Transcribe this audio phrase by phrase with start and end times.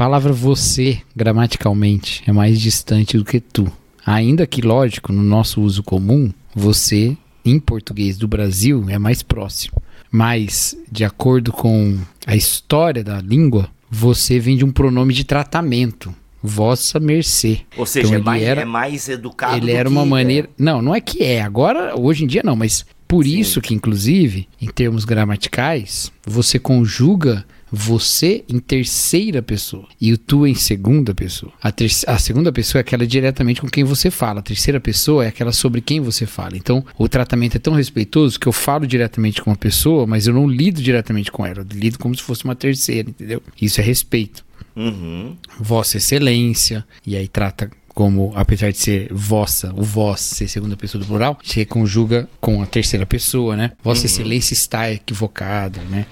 [0.00, 3.70] palavra você, gramaticalmente, é mais distante do que tu.
[4.06, 9.74] Ainda que, lógico, no nosso uso comum, você, em português do Brasil, é mais próximo.
[10.10, 16.14] Mas, de acordo com a história da língua, você vem de um pronome de tratamento.
[16.42, 17.60] Vossa mercê.
[17.76, 19.58] Ou seja, Então, é, mais, era- é mais educado.
[19.58, 20.48] Ele era uma maneira.
[20.58, 21.42] Não, não é que é.
[21.42, 27.44] Agora, hoje em dia não, mas por isso que, inclusive, em termos gramaticais, você conjuga
[27.70, 31.52] você em terceira pessoa e o tu em segunda pessoa.
[31.62, 31.72] A,
[32.06, 34.40] a segunda pessoa é aquela diretamente com quem você fala.
[34.40, 36.56] A terceira pessoa é aquela sobre quem você fala.
[36.56, 40.34] Então, o tratamento é tão respeitoso que eu falo diretamente com a pessoa, mas eu
[40.34, 41.60] não lido diretamente com ela.
[41.60, 43.42] Eu lido como se fosse uma terceira, entendeu?
[43.60, 44.44] Isso é respeito.
[44.74, 45.36] Uhum.
[45.58, 51.04] Vossa Excelência, e aí trata como, apesar de ser vossa, o vós ser segunda pessoa
[51.04, 53.72] do plural, se conjuga com a terceira pessoa, né?
[53.84, 56.06] Vossa Excelência está equivocada, né?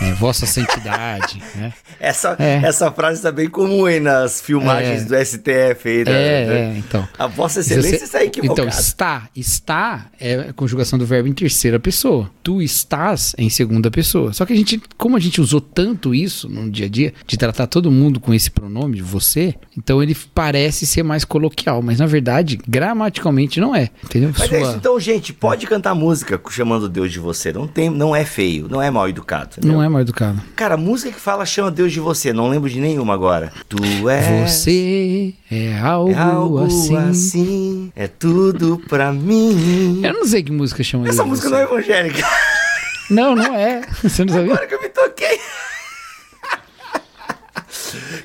[0.00, 1.72] É, vossa Santidade, né?
[1.98, 2.60] Essa, É.
[2.64, 5.04] essa frase tá bem comum aí nas filmagens É.
[5.06, 6.12] do STF aí, né?
[6.12, 7.08] É, é, então.
[7.18, 8.68] A Vossa Excelência Você- está equivocada.
[8.68, 9.28] Então, está.
[9.34, 12.30] Está é a conjugação do verbo em terceira pessoa.
[12.44, 14.32] Tu estás em segunda pessoa.
[14.32, 17.36] Só que a gente, como a gente usou tanto isso no dia a dia, de
[17.36, 21.82] tratar todo mundo com esse pronome, você, então ele parece ser mais coloquial.
[21.82, 23.90] Mas na verdade, gramaticalmente não é.
[24.04, 24.30] Entendeu?
[24.38, 27.52] Mas é Sua- isso, então, gente, pode cantar música chamando Deus de você.
[27.52, 29.50] Não, tem, não é feio, não é mal educado.
[29.58, 29.72] entendeu?
[29.76, 30.40] Não é mal educado.
[30.56, 33.52] Cara, música que fala chama Deus de você, não lembro de nenhuma agora.
[33.68, 33.76] Tu
[34.08, 34.50] és.
[34.50, 36.96] Você é algo, É algo assim.
[36.96, 37.92] assim.
[37.96, 40.00] é tudo pra mim.
[40.04, 42.26] Eu não sei que música chama Essa ele, música não é evangélica.
[43.10, 43.82] Não, não é.
[44.02, 44.52] Você não sabia?
[44.52, 45.38] Agora que eu me toquei.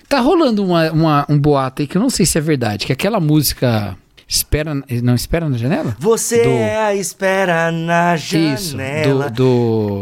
[0.08, 2.94] Tá rolando uma, uma- um boato aí que eu não sei se é verdade, que
[2.94, 3.98] aquela música
[4.32, 5.96] Espera, não espera na janela?
[6.00, 9.28] Você Do- é a espera na Isso, janela.
[9.28, 9.36] do,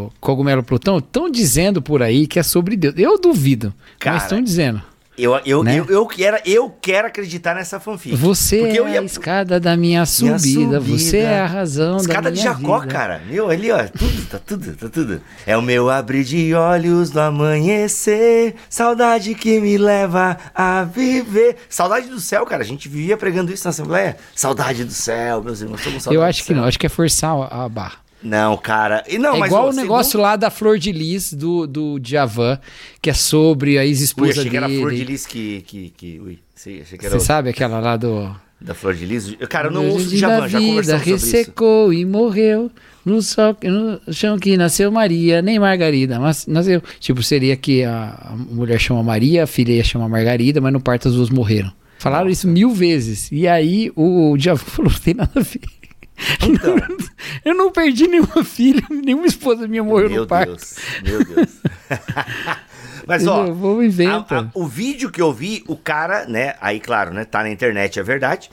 [0.08, 2.94] do Cogumelo Plutão, estão dizendo por aí que é sobre Deus.
[2.98, 4.82] Eu duvido, Cara, mas estão dizendo.
[5.18, 5.80] Eu, eu, Né?
[5.80, 8.16] eu, eu, quero, eu quero acreditar nessa fanfic.
[8.16, 10.80] Você Porque é ia- a escada da minha subida, subida.
[10.80, 12.92] você é a razão Escada da de minha Jacó, vida.
[12.92, 13.22] cara.
[13.28, 13.84] Meu, ali, ó.
[13.88, 15.22] Tudo, tá tudo, tá tudo.
[15.46, 18.56] É o meu abrir de olhos no amanhecer.
[18.69, 21.56] Saudade que me leva a viver.
[21.68, 22.62] Saudade do céu, cara.
[22.62, 24.18] A gente vivia pregando isso na Assembleia.
[24.36, 25.81] Saudade do céu, meus irmãos.
[26.08, 28.06] Eu do acho que não, acho que é forçar a barra.
[28.22, 29.03] Não, cara.
[29.07, 32.00] E não, é mas, igual o negócio segundo- lá da Flor de Lis do, do
[32.00, 32.59] Djavan,
[33.01, 34.81] que é sobre a Ui, ex-esposa achei que era a dele.
[34.81, 35.61] Flor de Lis que.
[35.67, 38.35] que, que ui, sei, achei que era Você sabe aquela lá do.
[38.59, 39.35] da Flor de Lis.
[39.50, 41.25] Cara, eu não ouço Djavan, já conversamos sobre isso.
[41.31, 42.72] ressecou e morreu
[43.05, 46.81] no, sol, no chão que nasceu Maria, nem Margarida, mas nasceu.
[46.99, 51.07] Tipo, seria que a, mulher chama Maria, a filha ia chamar Margarida, mas no parto
[51.07, 51.72] as duas morreram.
[51.99, 53.31] Falaram isso mil vezes.
[53.31, 55.61] E aí o, o Djavan falou: não tem nada a ver.
[56.41, 56.75] Então.
[57.45, 60.51] eu não perdi nenhuma filha, nenhuma esposa minha morreu Meu no parto.
[60.51, 61.50] Deus, meu Deus.
[63.07, 63.45] Mas ó?
[63.53, 64.51] Vou inventa.
[64.53, 66.55] o vídeo que eu vi, o cara, né?
[66.59, 67.23] Aí, claro, né?
[67.23, 68.50] Tá na internet, é verdade.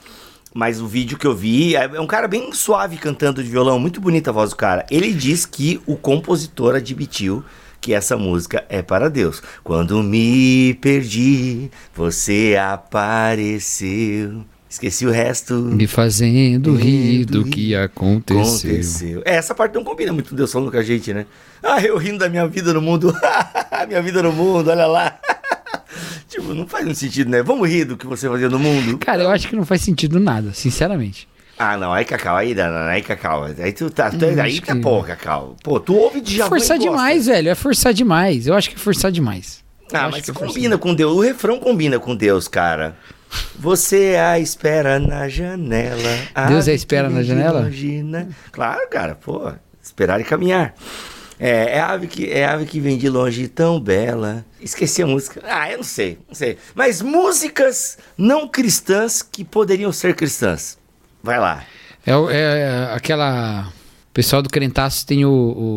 [0.53, 3.77] Mas o vídeo que eu vi é é um cara bem suave cantando de violão,
[3.77, 4.85] muito bonita a voz do cara.
[4.89, 7.43] Ele diz que o compositor admitiu
[7.81, 9.43] que essa música é para Deus.
[9.63, 14.45] Quando me perdi, você apareceu.
[14.75, 15.53] Esqueci o resto.
[15.53, 18.41] Me fazendo rir do que aconteceu.
[18.71, 19.21] Aconteceu.
[19.23, 21.25] É, essa parte não combina muito Deus falando com a gente, né?
[21.63, 23.15] Ah, eu rindo da minha vida no mundo.
[23.87, 25.17] minha vida no mundo, olha lá.
[26.27, 27.41] tipo, não faz muito sentido, né?
[27.41, 28.97] Vamos rir do que você fazia no mundo.
[28.97, 31.25] Cara, eu acho que não faz sentido nada, sinceramente.
[31.57, 33.45] Ah, não, aí Cacau, aí, não, aí Cacau.
[33.45, 35.55] Aí tu tá, tu, Hum, aí tá que- pô, Cacau.
[35.63, 37.47] Pô, tu ouve de É forçar demais, velho.
[37.47, 38.45] É forçar demais.
[38.45, 39.63] Eu acho que é forçar demais.
[39.89, 41.15] Eu Ah, acho mas é combina com Deus.
[41.15, 42.97] O refrão combina com Deus, cara.
[43.57, 46.17] Você é a espera na janela.
[46.47, 47.61] Deus é a espera na janela?
[48.51, 49.51] Claro, cara, pô.
[49.81, 50.73] Esperar e caminhar.
[51.39, 54.45] É, é ave que é ave que vem de longe tão bela.
[54.61, 55.41] Esqueci a música.
[55.45, 56.57] Ah, eu não sei, não sei.
[56.73, 60.77] Mas músicas não cristãs que poderiam ser cristãs.
[61.21, 61.63] Vai lá.
[62.05, 63.67] É, o- é aquela.
[64.15, 65.29] Pessoal do Crentaço tem o,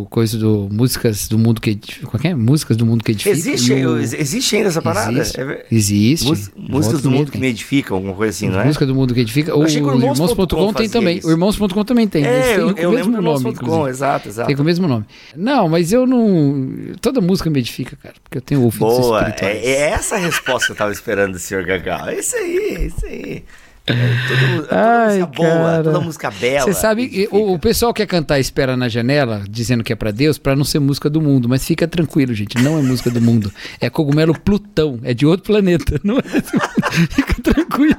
[0.03, 2.07] o coisa do músicas do mundo que edifica.
[2.07, 2.35] Qual que é?
[2.37, 3.35] Músicas do mundo que edifica.
[3.37, 5.11] Existe, o- existe ainda essa parada?
[5.19, 5.41] Existe.
[5.41, 6.25] É Existe.
[6.29, 7.41] Mús- músicas do mundo que tem.
[7.41, 8.65] me edificam, alguma coisa assim, não é?
[8.67, 9.51] Música do mundo que edifica.
[9.51, 11.19] Eu O Irmãos.com Irmãos.com tem também.
[11.19, 11.27] isso.
[11.27, 12.25] O Irmãos.com também tem.
[12.25, 14.47] É, têm eu, eu mesmo lembro do Irmãos.com, exato, exato.
[14.47, 15.05] Tem com o mesmo nome.
[15.35, 16.95] Não, mas eu não.
[17.01, 18.15] Toda música me edifica, cara.
[18.23, 19.57] Porque eu tenho ouvidos Boa, espirituais.
[19.57, 22.09] é, é essa a resposta que eu tava esperando do senhor Gagal.
[22.09, 23.45] É isso aí, é isso aí.
[23.93, 25.83] É, toda, Ai, música boa, cara.
[25.83, 26.65] toda música bela.
[26.67, 30.11] Você sabe, que o, o pessoal quer cantar Espera na Janela, dizendo que é pra
[30.11, 31.49] Deus, pra não ser música do mundo.
[31.49, 33.53] Mas fica tranquilo, gente, não é música do mundo.
[33.81, 36.01] É cogumelo Plutão, é de outro planeta.
[36.05, 36.23] Não é.
[37.11, 37.97] Fica tranquilo,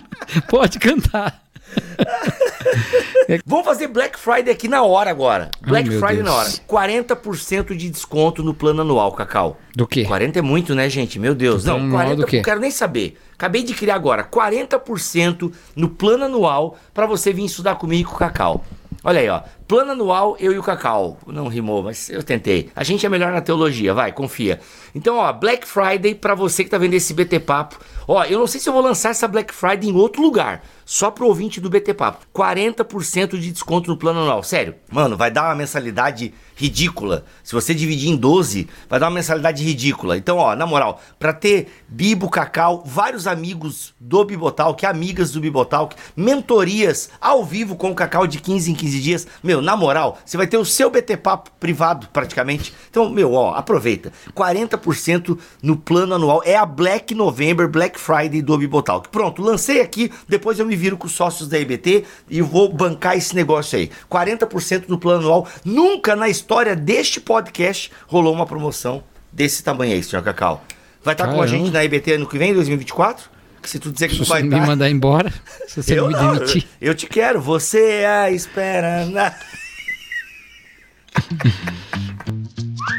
[0.49, 1.41] pode cantar.
[3.45, 5.51] Vamos fazer Black Friday aqui na hora agora.
[5.61, 6.27] Black meu Friday Deus.
[6.27, 6.49] na hora.
[6.67, 9.57] 40% de desconto no plano anual, Cacau.
[9.75, 10.03] Do quê?
[10.05, 11.19] 40 é muito, né, gente?
[11.19, 11.63] Meu Deus.
[11.63, 12.37] Do Não, plano anual 40 do quê?
[12.37, 13.17] não quero nem saber.
[13.33, 14.23] Acabei de criar agora.
[14.23, 18.65] 40% no plano anual pra você vir estudar comigo com o Cacau.
[19.03, 19.41] Olha aí, ó.
[19.69, 21.19] Plano anual, eu e o Cacau.
[21.27, 22.71] Não rimou, mas eu tentei.
[22.75, 24.59] A gente é melhor na teologia, vai, confia.
[24.95, 27.77] Então, ó, Black Friday pra você que tá vendo esse BT Papo.
[28.07, 30.63] Ó, eu não sei se eu vou lançar essa Black Friday em outro lugar.
[30.83, 32.25] Só pro ouvinte do BT Papo.
[32.33, 34.41] 40% de desconto no plano anual.
[34.41, 34.73] Sério.
[34.91, 37.23] Mano, vai dar uma mensalidade ridícula.
[37.43, 40.17] Se você dividir em 12, vai dar uma mensalidade ridícula.
[40.17, 45.95] Então, ó, na moral, pra ter Bibo, Cacau, vários amigos do Bibotalk, amigas do Bibotalk,
[46.15, 49.27] mentorias ao vivo com o Cacau de 15 em 15 dias.
[49.43, 52.73] Meu, na moral, você vai ter o seu BT Papo privado praticamente.
[52.89, 54.11] Então, meu, ó, aproveita.
[54.35, 56.41] 40% no plano anual.
[56.45, 59.09] É a Black November, Black Friday do Bibotalk.
[59.09, 63.17] Pronto, lancei aqui, depois eu me viro com os sócios da IBT e vou bancar
[63.17, 63.89] esse negócio aí.
[64.09, 65.47] 40% no plano anual.
[65.63, 70.63] Nunca na história deste podcast rolou uma promoção desse tamanho aí, senhor Cacau.
[71.03, 73.38] Vai estar com a gente na IBT ano que vem, 2024?
[73.61, 75.31] Que se tu dizer que Se você vai me mandar embora,
[75.67, 76.65] se você eu me não, demitir.
[76.79, 77.41] eu, eu te quero.
[77.41, 79.05] Você é a espera.
[79.07, 79.33] na-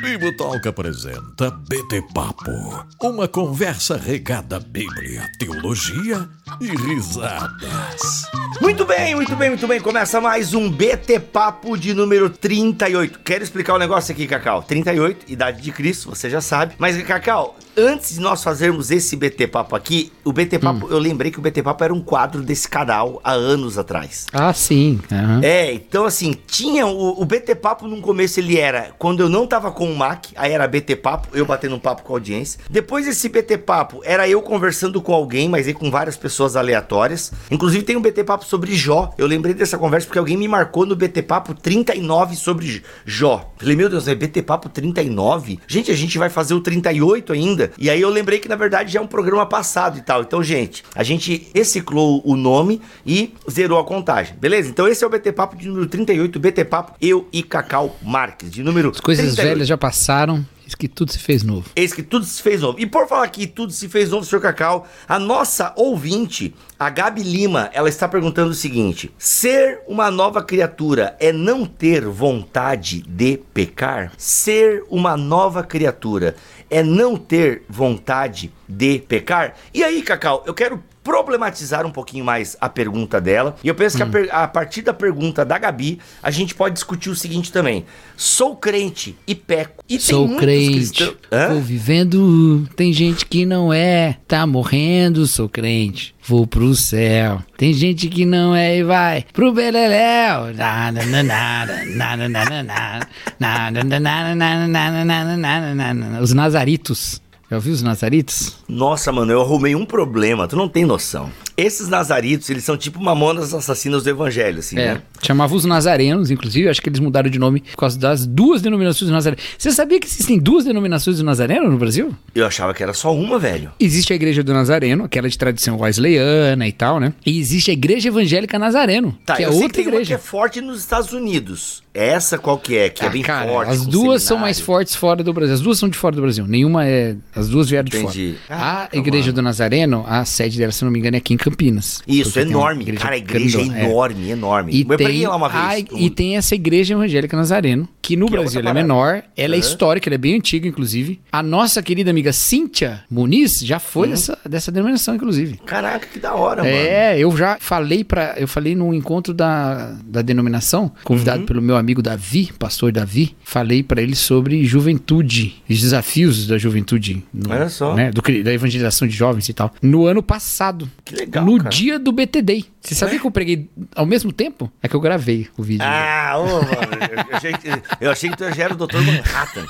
[0.03, 6.29] Bibotalk apresenta BT Papo, uma conversa regada à Bíblia, teologia
[6.61, 8.25] e risadas.
[8.59, 9.81] Muito bem, muito bem, muito bem.
[9.81, 13.21] Começa mais um BT Papo de número 38.
[13.21, 14.63] Quero explicar um negócio aqui, Cacau.
[14.63, 16.75] 38, idade de Cristo, você já sabe.
[16.79, 21.31] Mas, Cacau, antes de nós fazermos esse BT Papo aqui, o BT Papo, eu lembrei
[21.31, 24.27] que o BT Papo era um quadro desse canal há anos atrás.
[24.33, 25.01] Ah, sim.
[25.11, 25.41] aham.
[25.43, 29.47] É, então assim, tinha o, o BT Papo no começo ele era quando eu não
[29.47, 32.61] tava com o Mac, aí era BT Papo, eu batendo um papo com a audiência.
[32.69, 37.33] Depois esse BT Papo era eu conversando com alguém, mas aí com várias pessoas aleatórias.
[37.51, 39.15] Inclusive tem um BT Papo sobre Jó.
[39.19, 43.53] Eu lembrei dessa conversa porque alguém me marcou no BT Papo 39 sobre Jó.
[43.59, 45.59] Falei, meu Deus, é BT Papo 39?
[45.67, 47.71] Gente, a gente vai fazer o 38 ainda.
[47.79, 50.23] E aí eu lembrei que na verdade já é um programa passado e tal.
[50.23, 54.69] Então, gente, a gente reciclou o nome e zerou a contagem, beleza?
[54.69, 58.51] Então esse é o BT Papo de número 38, BT Papo, eu e Cacau Marques,
[58.51, 59.49] de número As coisas 38.
[59.49, 60.45] velhas já passaram,
[60.81, 61.69] que tudo se fez novo.
[61.77, 62.81] Eis que tudo se fez novo.
[62.81, 67.23] E por falar que tudo se fez novo, senhor Cacau, a nossa ouvinte, a Gabi
[67.23, 73.39] Lima, ela está perguntando o seguinte: ser uma nova criatura é não ter vontade de
[73.53, 74.11] pecar?
[74.17, 76.35] Ser uma nova criatura
[76.71, 79.55] é não ter vontade de pecar?
[79.75, 83.57] E aí, Cacau, eu quero problematizar um pouquinho mais a pergunta dela.
[83.65, 86.75] E eu penso que a, per- a partir da pergunta da Gabi, a gente pode
[86.75, 87.87] discutir o seguinte também.
[88.17, 89.83] Sou crente e peco.
[89.89, 91.49] E tem Sou muitos crente, cristãos- Hã?
[91.55, 92.69] vou vivendo.
[92.77, 96.15] Tem gente que não é, tá morrendo, sou crente.
[96.31, 97.43] Vou pro céu.
[97.57, 100.55] Tem gente que não é e vai pro beleléu.
[100.55, 103.05] Nada, nada, nada, nada, nada,
[103.41, 106.23] nada, nada, nada, nada, nada.
[106.23, 107.21] Os Nazaritos.
[107.51, 108.55] Já ouviu os Nazaritos?
[108.69, 111.33] Nossa, mano, eu arrumei um problema, tu não tem noção.
[111.57, 115.03] Esses nazaritos, eles são tipo mamonas assassinas do evangelho, assim, É, né?
[115.23, 119.09] Chamavam os nazarenos, inclusive, acho que eles mudaram de nome por causa das duas denominações
[119.09, 119.41] do nazareno.
[119.59, 122.15] Você sabia que existem duas denominações do nazareno no Brasil?
[122.35, 123.71] Eu achava que era só uma, velho.
[123.79, 127.13] Existe a igreja do Nazareno, aquela de tradição wesleyana e tal, né?
[127.25, 130.15] E existe a igreja evangélica Nazareno, Tá, que é outra que tem uma que igreja.
[130.15, 131.83] é forte nos Estados Unidos.
[131.93, 132.89] Essa qual que é?
[132.89, 133.71] Que é Ah, bem cara, forte.
[133.73, 134.41] As duas são seminário.
[134.43, 135.55] mais fortes fora do Brasil.
[135.55, 136.47] As duas são de fora do Brasil.
[136.47, 137.17] Nenhuma é.
[137.35, 138.37] As duas vieram de Entendi.
[138.47, 138.61] fora.
[138.61, 139.33] Caraca, a igreja mano.
[139.35, 142.01] do Nazareno, a sede dela, se não me engano, é aqui em Campinas.
[142.07, 142.93] Isso, tem uma enorme.
[142.93, 144.73] Cara, a igreja é grandona, enorme, enorme.
[144.73, 145.87] E peguei lá uma a- vez.
[145.97, 148.81] e tem essa igreja evangélica Nazareno, que no Que é Brasil é parada.
[148.81, 149.67] menor, ela é Aham.
[149.67, 151.21] histórica, ela é bem antiga, inclusive.
[151.33, 154.15] A nossa querida amiga Cíntia Muniz já foi Uhum.
[154.15, 155.59] dessa, dessa denominação, inclusive.
[155.67, 156.75] Caraca, que da hora, mano.
[156.75, 160.91] É, eu já falei para, eu falei num encontro da, da denominação, Uhum.
[161.05, 166.59] convidado pelo meu amigo Davi, pastor Davi, falei para ele sobre juventude, os desafios da
[166.59, 167.95] juventude, no- Olha só.
[167.95, 169.73] né, do da evangelização de jovens e tal.
[169.83, 171.71] No ano passado, Que legal, no cara.
[171.71, 172.65] dia do BTD.
[172.81, 174.71] Você sabia que eu preguei ao mesmo tempo?
[174.83, 175.85] É que eu gravei o vídeo.
[175.89, 177.69] Ah, ô, mano, eu achei, que,
[178.01, 178.99] eu achei que tu já era o Dr.
[178.99, 179.67] Manhattan.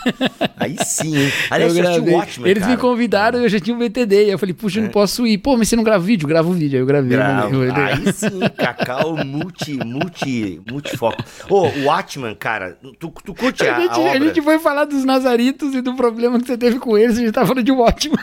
[0.56, 1.32] Aí sim, hein?
[1.50, 2.14] Aliás, eu gravei.
[2.14, 2.72] Watchmen, Eles cara?
[2.72, 2.76] É.
[2.76, 4.16] me convidaram e eu já tinha um BTD.
[4.16, 5.38] Aí eu falei, puxa, eu não posso ir.
[5.38, 6.28] Pô, mas você não grava vídeo?
[6.28, 6.76] Grava o vídeo.
[6.76, 7.10] Aí eu gravei.
[7.10, 7.54] Grava.
[7.54, 11.22] Eu- eu- Aí sim, Cacau multi, multi, multifoco.
[11.49, 14.84] Ô, o Watchman, cara, tu, tu curte a, A gente, a a gente foi falar
[14.84, 17.72] dos Nazaritos e do problema que você teve com eles, a gente tá falando de
[17.72, 18.16] um ótimo.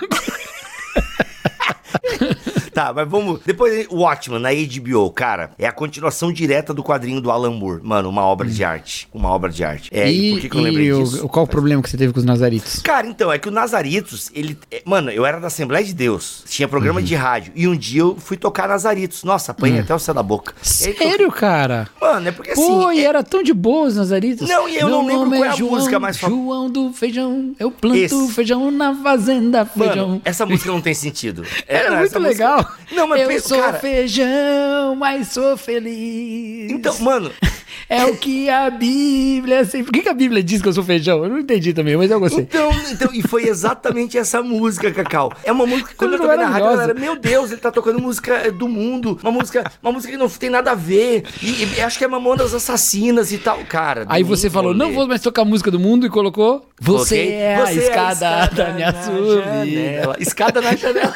[2.78, 3.40] Tá, mas vamos.
[3.44, 7.82] Depois, Watchman, na HBO, cara, é a continuação direta do quadrinho do Alan Moore.
[7.84, 9.08] Mano, uma obra de arte.
[9.12, 9.90] Uma obra de arte.
[9.92, 11.26] É, e, e por que, que eu lembrei e disso?
[11.26, 12.80] O, qual o problema que você teve com os Nazaritos?
[12.84, 14.56] Cara, então, é que o Nazaritos, ele.
[14.70, 16.44] é, Mano, eu era da Assembleia de Deus.
[16.48, 17.52] Tinha programa de rádio.
[17.56, 19.24] E um dia eu fui tocar Nazaritos.
[19.24, 20.54] Nossa, apanhei até o céu da boca.
[20.56, 21.90] Aí, Sério, cara?
[22.00, 23.00] Mano, é porque Pô, assim.
[23.00, 24.48] e é- era tão de boa os Nazaritos.
[24.48, 26.94] Não, e eu Meu não lembro qual é a João, música mais fam- João do
[26.94, 27.56] Feijão.
[27.60, 28.34] Eu planto Esse.
[28.34, 30.10] feijão na fazenda, feijão.
[30.10, 31.44] Mano, essa música não tem sentido.
[31.68, 32.67] Era não, muito legal.
[32.92, 36.72] Não, mas eu pensa, sou cara, feijão, mas sou feliz.
[36.72, 37.32] Então, mano,
[37.90, 39.66] É o que a Bíblia.
[39.66, 41.24] Por que, que a Bíblia diz que eu sou feijão?
[41.24, 42.44] Eu não entendi também, mas eu gostei.
[42.44, 45.32] Então, então, e foi exatamente essa música, Cacau.
[45.44, 47.72] É uma música que quando eu toquei na rádio, a galera, meu Deus, ele tá
[47.72, 51.24] tocando música eh, do mundo, uma música, uma música que não tem nada a ver.
[51.42, 54.06] E, e acho que é Mamonas Assassinas e tal, cara.
[54.10, 56.68] Aí você falou, não vou mais tocar música do mundo e colocou.
[56.80, 59.42] Você Coloquei, é a "Você escada da minha subida.
[59.42, 61.14] janela." Escada na janela.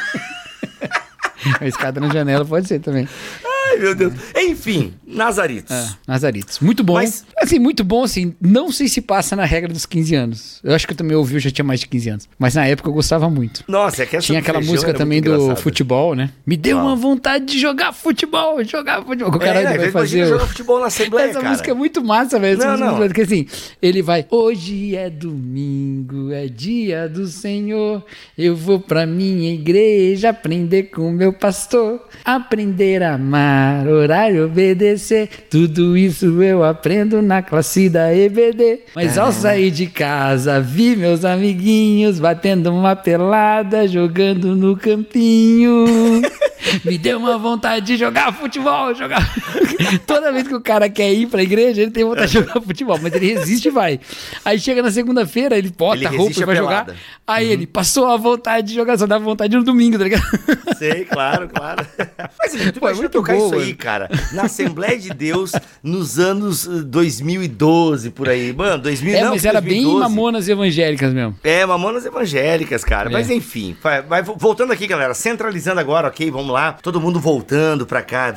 [1.59, 3.07] A escada na janela pode ser também.
[3.69, 4.13] Ai, meu Deus.
[4.35, 5.71] Enfim, Nazaritos.
[5.75, 6.59] É, Nazaritos.
[6.59, 6.93] Muito bom.
[6.93, 8.33] Mas- Assim, muito bom, assim.
[8.39, 10.59] Não sei se passa na regra dos 15 anos.
[10.63, 12.29] Eu acho que eu também ouvi, eu já tinha mais de 15 anos.
[12.37, 13.63] Mas na época eu gostava muito.
[13.67, 15.55] Nossa, é que essa Tinha aquela música também do engraçada.
[15.57, 16.29] futebol, né?
[16.45, 19.29] Me deu uma vontade de jogar futebol, jogar futebol.
[19.33, 20.25] O cara é, vai imagina fazer.
[20.27, 21.49] jogar futebol na Assembleia, Essa cara.
[21.49, 22.57] música é muito massa, velho.
[22.59, 22.97] Não, é não.
[22.97, 23.47] Porque assim,
[23.81, 24.25] ele vai.
[24.29, 28.03] Hoje é domingo, é dia do Senhor.
[28.37, 32.07] Eu vou pra minha igreja aprender com meu pastor.
[32.23, 33.50] Aprender a amar,
[33.87, 35.29] orar e obedecer.
[35.49, 38.79] Tudo isso eu aprendo na classe da EBD.
[38.95, 45.85] Mas ao sair de casa, vi meus amiguinhos batendo uma pelada, jogando no campinho.
[46.85, 49.21] Me deu uma vontade de jogar futebol, jogar.
[50.05, 52.99] Toda vez que o cara quer ir pra igreja, ele tem vontade de jogar futebol,
[53.01, 53.99] mas ele resiste e vai.
[54.45, 56.91] Aí chega na segunda-feira, ele bota Ele a roupa e vai pelada.
[56.93, 57.01] jogar.
[57.27, 60.23] Aí ele passou a vontade de jogar, só dá vontade no domingo, tá ligado?
[60.77, 61.85] Sei, claro, claro.
[62.39, 65.51] Mas tu Pô, é muito tocar bom, isso aí, cara, na Assembleia de Deus
[65.83, 68.53] nos anos eh, 2012, por aí.
[68.53, 69.99] Mano, 2000 É, não, mas era bem 2012.
[70.15, 71.37] mamonas evangélicas mesmo.
[71.43, 73.09] É, mamonas evangélicas, cara.
[73.09, 73.13] É.
[73.13, 75.13] Mas enfim, vai, vai- voltando aqui, galera.
[75.13, 76.29] Centralizando agora, ok?
[76.31, 76.73] Vamos lá.
[76.73, 78.31] Todo mundo voltando pra cá.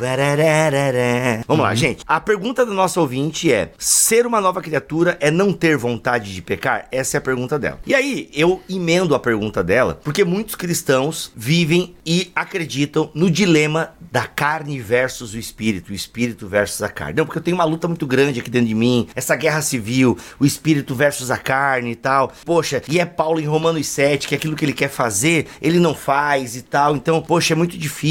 [1.46, 1.56] Vamos Uhum.
[1.62, 2.02] lá, gente.
[2.06, 6.40] A pergunta do nosso ouvinte é: ser uma nova criatura é não ter vontade de
[6.42, 6.86] pecar?
[6.90, 7.78] Essa é a pergunta dela.
[7.86, 13.90] E aí, eu emendo a pergunta dela, porque muitos cristãos vivem e acreditam no dilema
[14.10, 17.14] da carne versus o espírito, o espírito versus a carne.
[17.18, 20.16] Não, porque eu tenho uma luta muito grande aqui dentro de mim, essa guerra civil,
[20.38, 22.32] o espírito versus a carne e tal.
[22.44, 25.94] Poxa, e é Paulo em Romanos 7, que aquilo que ele quer fazer, ele não
[25.94, 26.94] faz e tal.
[26.94, 28.03] Então, poxa, é muito difícil.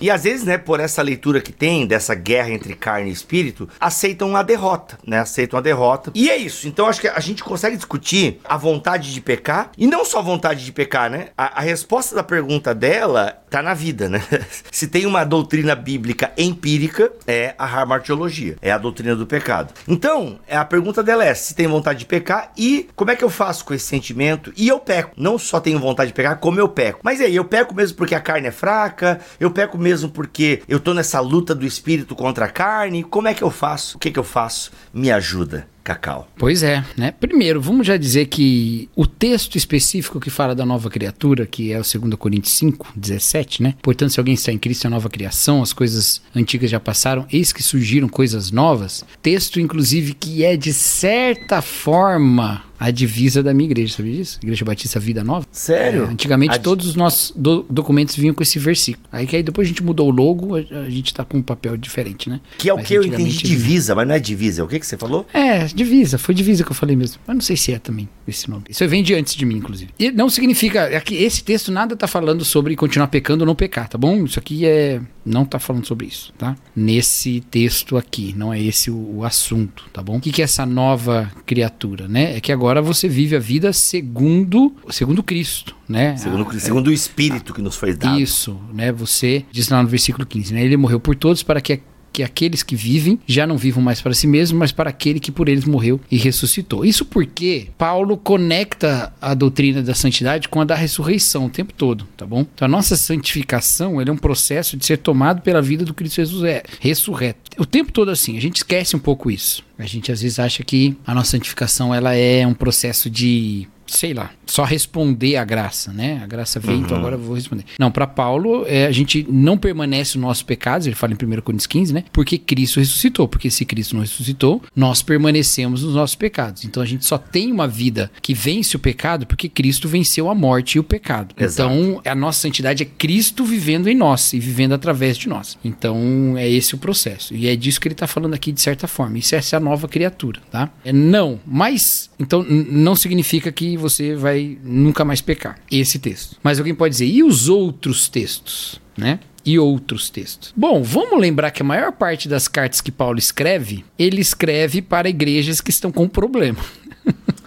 [0.00, 3.68] E às vezes, né, por essa leitura que tem dessa guerra entre carne e espírito,
[3.80, 5.20] aceitam a derrota, né?
[5.20, 6.10] Aceitam a derrota.
[6.14, 6.66] E é isso.
[6.66, 10.22] Então, acho que a gente consegue discutir a vontade de pecar e não só a
[10.22, 11.28] vontade de pecar, né?
[11.36, 14.22] A, a resposta da pergunta dela tá na vida, né?
[14.70, 19.72] Se tem uma doutrina bíblica empírica, é a hamartiologia, é a doutrina do pecado.
[19.88, 23.30] Então, a pergunta dela é se tem vontade de pecar e como é que eu
[23.30, 24.52] faço com esse sentimento?
[24.56, 25.12] E eu peco.
[25.16, 27.00] Não só tenho vontade de pecar, como eu peco.
[27.02, 30.78] Mas aí, eu peco mesmo porque a carne é fraca, eu peco mesmo porque eu
[30.78, 33.02] tô nessa luta do espírito contra a carne.
[33.04, 33.96] Como é que eu faço?
[33.96, 34.70] O que que eu faço?
[34.92, 35.66] Me ajuda.
[35.86, 36.28] Cacau.
[36.36, 37.12] Pois é, né?
[37.12, 41.78] Primeiro, vamos já dizer que o texto específico que fala da nova criatura, que é
[41.78, 43.74] o 2 Coríntios 5, 17, né?
[43.80, 47.52] Portanto, se alguém está em Cristo, é nova criação, as coisas antigas já passaram, eis
[47.52, 49.04] que surgiram coisas novas.
[49.22, 54.38] Texto, inclusive, que é de certa forma a divisa da minha igreja, sabia disso?
[54.42, 55.46] Igreja Batista Vida Nova.
[55.50, 56.04] Sério?
[56.04, 59.06] É, antigamente A- todos os nossos do- documentos vinham com esse versículo.
[59.10, 61.42] Aí que aí depois a gente mudou o logo, a, a gente tá com um
[61.42, 62.40] papel diferente, né?
[62.58, 64.64] Que é o Mas que eu entendi divisa, mas não é divisa.
[64.64, 65.26] O que que você falou?
[65.32, 67.20] é, divisa, foi divisa que eu falei mesmo.
[67.26, 68.64] Mas não sei se é também esse nome.
[68.68, 69.90] Isso vem de antes de mim, inclusive.
[69.98, 70.80] E não significa.
[70.82, 74.24] É que esse texto nada tá falando sobre continuar pecando ou não pecar, tá bom?
[74.24, 75.00] Isso aqui é.
[75.24, 76.56] Não tá falando sobre isso, tá?
[76.74, 78.32] Nesse texto aqui.
[78.36, 80.16] Não é esse o, o assunto, tá bom?
[80.18, 82.36] O que, que é essa nova criatura, né?
[82.36, 86.16] É que agora você vive a vida segundo, segundo Cristo, né?
[86.16, 88.18] Segundo, Ah, segundo o espírito que nos foi dado.
[88.20, 88.92] isso, né?
[88.92, 90.64] Você diz lá no versículo 15, né?
[90.64, 91.80] Ele morreu por todos para que
[92.16, 95.30] que aqueles que vivem já não vivam mais para si mesmos, mas para aquele que
[95.30, 96.82] por eles morreu e ressuscitou.
[96.82, 102.08] Isso porque Paulo conecta a doutrina da santidade com a da ressurreição o tempo todo,
[102.16, 102.46] tá bom?
[102.54, 106.42] Então a nossa santificação é um processo de ser tomado pela vida do Cristo Jesus
[106.44, 107.50] é ressurreto.
[107.58, 109.62] O tempo todo assim, a gente esquece um pouco isso.
[109.78, 114.12] A gente às vezes acha que a nossa santificação ela é um processo de sei
[114.12, 116.20] lá, só responder à graça, né?
[116.22, 117.64] A graça veio, então agora eu vou responder.
[117.78, 121.40] Não, para Paulo, é, a gente não permanece no nosso pecados, ele fala em 1
[121.42, 122.04] Coríntios 15, né?
[122.12, 123.28] Porque Cristo ressuscitou.
[123.28, 126.64] Porque se Cristo não ressuscitou, nós permanecemos nos nossos pecados.
[126.64, 130.34] Então a gente só tem uma vida que vence o pecado porque Cristo venceu a
[130.34, 131.34] morte e o pecado.
[131.38, 131.72] Exato.
[131.72, 135.58] Então a nossa santidade é Cristo vivendo em nós e vivendo através de nós.
[135.64, 137.34] Então é esse o processo.
[137.34, 139.18] E é disso que ele está falando aqui de certa forma.
[139.18, 140.70] Isso é essa nova criatura, tá?
[140.84, 145.58] É não, mas então não significa que você vai nunca mais pecar.
[145.70, 146.36] Esse texto.
[146.42, 149.20] Mas alguém pode dizer, e os outros textos, né?
[149.44, 150.52] E outros textos.
[150.56, 155.08] Bom, vamos lembrar que a maior parte das cartas que Paulo escreve, ele escreve para
[155.08, 156.58] igrejas que estão com problema.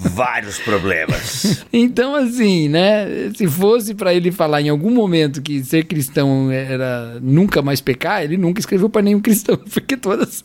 [0.00, 1.64] Vários problemas.
[1.72, 3.30] Então, assim, né?
[3.34, 8.24] Se fosse para ele falar em algum momento que ser cristão era nunca mais pecar,
[8.24, 10.42] ele nunca escreveu para nenhum cristão, porque todas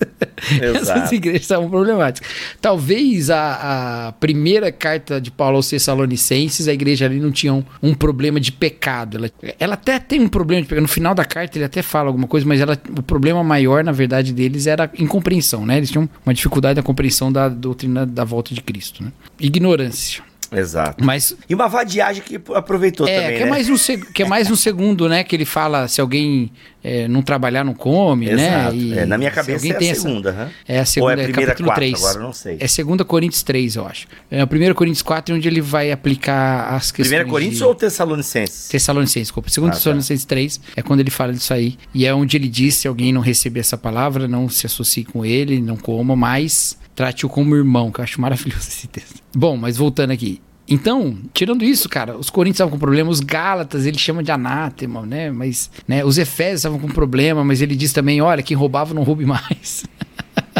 [0.47, 2.29] essas igrejas estavam problemáticas.
[2.61, 7.63] Talvez a, a primeira carta de Paulo aos Tessalonicenses, a igreja ali não tinha um,
[7.81, 9.17] um problema de pecado.
[9.17, 10.83] Ela, ela até tem um problema de pecado.
[10.83, 13.91] No final da carta ele até fala alguma coisa, mas ela, o problema maior, na
[13.91, 15.77] verdade, deles era a incompreensão, né?
[15.77, 19.11] Eles tinham uma dificuldade na compreensão da doutrina da volta de Cristo, né?
[19.45, 20.23] Ignorância.
[20.51, 21.03] Exato.
[21.03, 23.49] Mas E uma vadiagem que aproveitou é, também, que, é né?
[23.51, 25.23] mais seg- que é mais no segundo, né?
[25.23, 26.51] Que ele fala se alguém
[26.87, 28.33] é, não trabalhar, não come, né?
[28.67, 28.93] Exato.
[28.99, 30.49] É, na minha cabeça é a tem essa- segunda, hã?
[30.67, 31.99] É a segunda, Ou é a é primeira capítulo quatro, 3.
[31.99, 32.57] agora eu não sei.
[32.59, 34.07] É 2 Coríntios 3, eu acho.
[34.29, 37.07] É o 1 Coríntios 4 é onde ele vai aplicar as questões.
[37.07, 37.63] Primeira Coríntios de...
[37.63, 38.67] ou Tessalonicenses?
[38.67, 39.49] Tessalonicenses, desculpa.
[39.49, 39.77] Segundo Ah, tá.
[39.77, 41.75] Tessalonicenses 3 é quando ele fala disso aí.
[41.93, 45.25] E é onde ele diz: se alguém não receber essa palavra, não se associe com
[45.25, 49.15] ele, não coma, mas trate-o como irmão, que eu acho maravilhoso esse texto.
[49.35, 50.39] Bom, mas voltando aqui.
[50.67, 55.05] Então, tirando isso, cara, os Coríntios estavam com problema, os Gálatas ele chama de anátema,
[55.05, 55.29] né?
[55.29, 59.03] Mas, né, os Efésios estavam com problema, mas ele diz também: olha, quem roubava não
[59.03, 59.85] roube mais.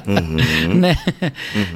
[0.76, 0.96] né?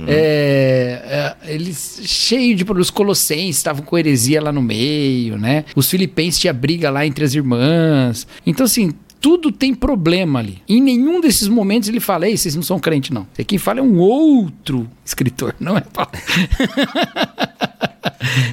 [0.08, 2.88] É, é, eles cheio de problemas.
[2.88, 5.66] Os colossenses estavam com heresia lá no meio, né?
[5.76, 8.28] Os filipenses tinha briga lá entre as irmãs.
[8.46, 8.92] Então, assim.
[9.22, 10.60] Tudo tem problema ali.
[10.66, 13.28] Em nenhum desses momentos ele fala, ei, vocês não são crente, não.
[13.46, 16.10] Quem fala é um outro escritor, não é Paulo.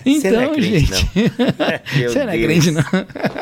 [0.04, 0.86] Não é então, gente.
[0.86, 2.44] Você não é Deus.
[2.44, 2.82] crente, não.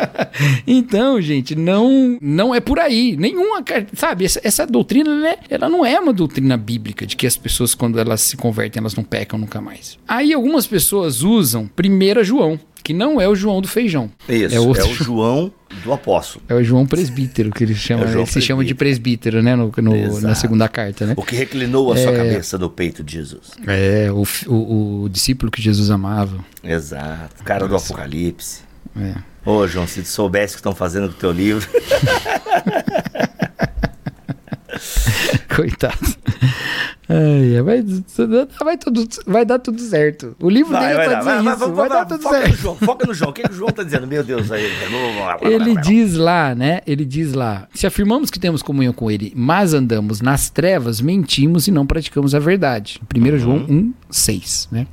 [0.66, 3.16] então, gente, não, não é por aí.
[3.16, 3.62] Nenhuma,
[3.94, 4.24] sabe?
[4.24, 5.36] Essa, essa doutrina, né?
[5.48, 8.94] Ela não é uma doutrina bíblica de que as pessoas, quando elas se convertem, elas
[8.94, 9.98] não pecam nunca mais.
[10.06, 14.10] Aí algumas pessoas usam 1 João, que não é o João do feijão.
[14.28, 16.44] Isso, é, é, outro o João do apóstolo.
[16.48, 18.04] é o João presbítero, que ele chama.
[18.04, 19.56] É ele se chama de presbítero, né?
[19.56, 21.14] No, no- na segunda carta, né?
[21.16, 23.52] O que reclinou a sua cabeça do peito de Jesus.
[23.66, 26.44] É, o, o, o discípulo que Jesus amava.
[26.62, 27.40] Exato.
[27.40, 28.60] O cara do Apocalipse.
[28.96, 29.14] É.
[29.44, 31.66] Ô, João, se tu soubesse o que estão fazendo com o teu livro.
[35.54, 36.14] Coitado.
[37.06, 37.84] Ai, ai, vai,
[38.64, 40.34] vai, tudo, vai dar tudo certo.
[40.40, 42.38] O livro Vai, dele vai tá dar, vai, dizendo vai, isso, vai, dar tudo foca
[42.38, 42.56] no certo.
[42.56, 43.30] João, foca no João.
[43.30, 44.06] O que, que o João tá dizendo?
[44.06, 44.70] Meu Deus, aí.
[45.42, 46.80] Ele diz lá, né?
[46.86, 51.68] Ele diz lá: se afirmamos que temos comunhão com ele, mas andamos nas trevas, mentimos
[51.68, 53.00] e não praticamos a verdade.
[53.14, 54.86] 1 João 1, 6, né?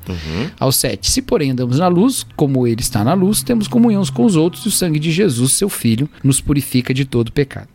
[0.60, 1.10] Ao 7.
[1.10, 4.66] Se, porém, andamos na luz, como ele está na luz, temos comunhão com os outros
[4.66, 7.70] e o sangue de Jesus, seu filho, nos purifica de todo pecado.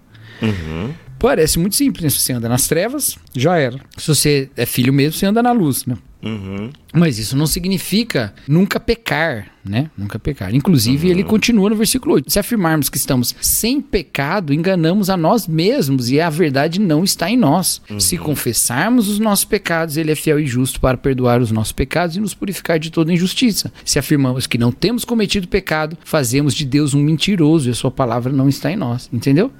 [1.18, 2.10] Parece muito simples, né?
[2.10, 3.78] Se você anda nas trevas, já era.
[3.96, 5.96] Se você é filho mesmo, você anda na luz, né?
[6.22, 6.70] Uhum.
[6.96, 9.90] Mas isso não significa nunca pecar, né?
[9.96, 10.54] Nunca pecar.
[10.54, 12.30] Inclusive, ele continua no versículo 8.
[12.32, 17.30] Se afirmarmos que estamos sem pecado, enganamos a nós mesmos e a verdade não está
[17.30, 17.82] em nós.
[17.98, 22.16] Se confessarmos os nossos pecados, ele é fiel e justo para perdoar os nossos pecados
[22.16, 23.72] e nos purificar de toda injustiça.
[23.84, 27.90] Se afirmamos que não temos cometido pecado, fazemos de Deus um mentiroso e a sua
[27.90, 29.08] palavra não está em nós.
[29.12, 29.50] Entendeu?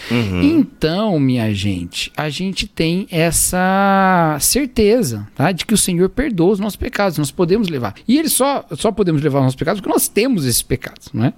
[0.42, 5.51] Então, minha gente, a gente tem essa certeza, tá?
[5.53, 7.95] De que o Senhor perdoa os nossos pecados, nós podemos levar.
[8.07, 11.25] E ele só, só podemos levar os nossos pecados porque nós temos esses pecados, não
[11.25, 11.33] é?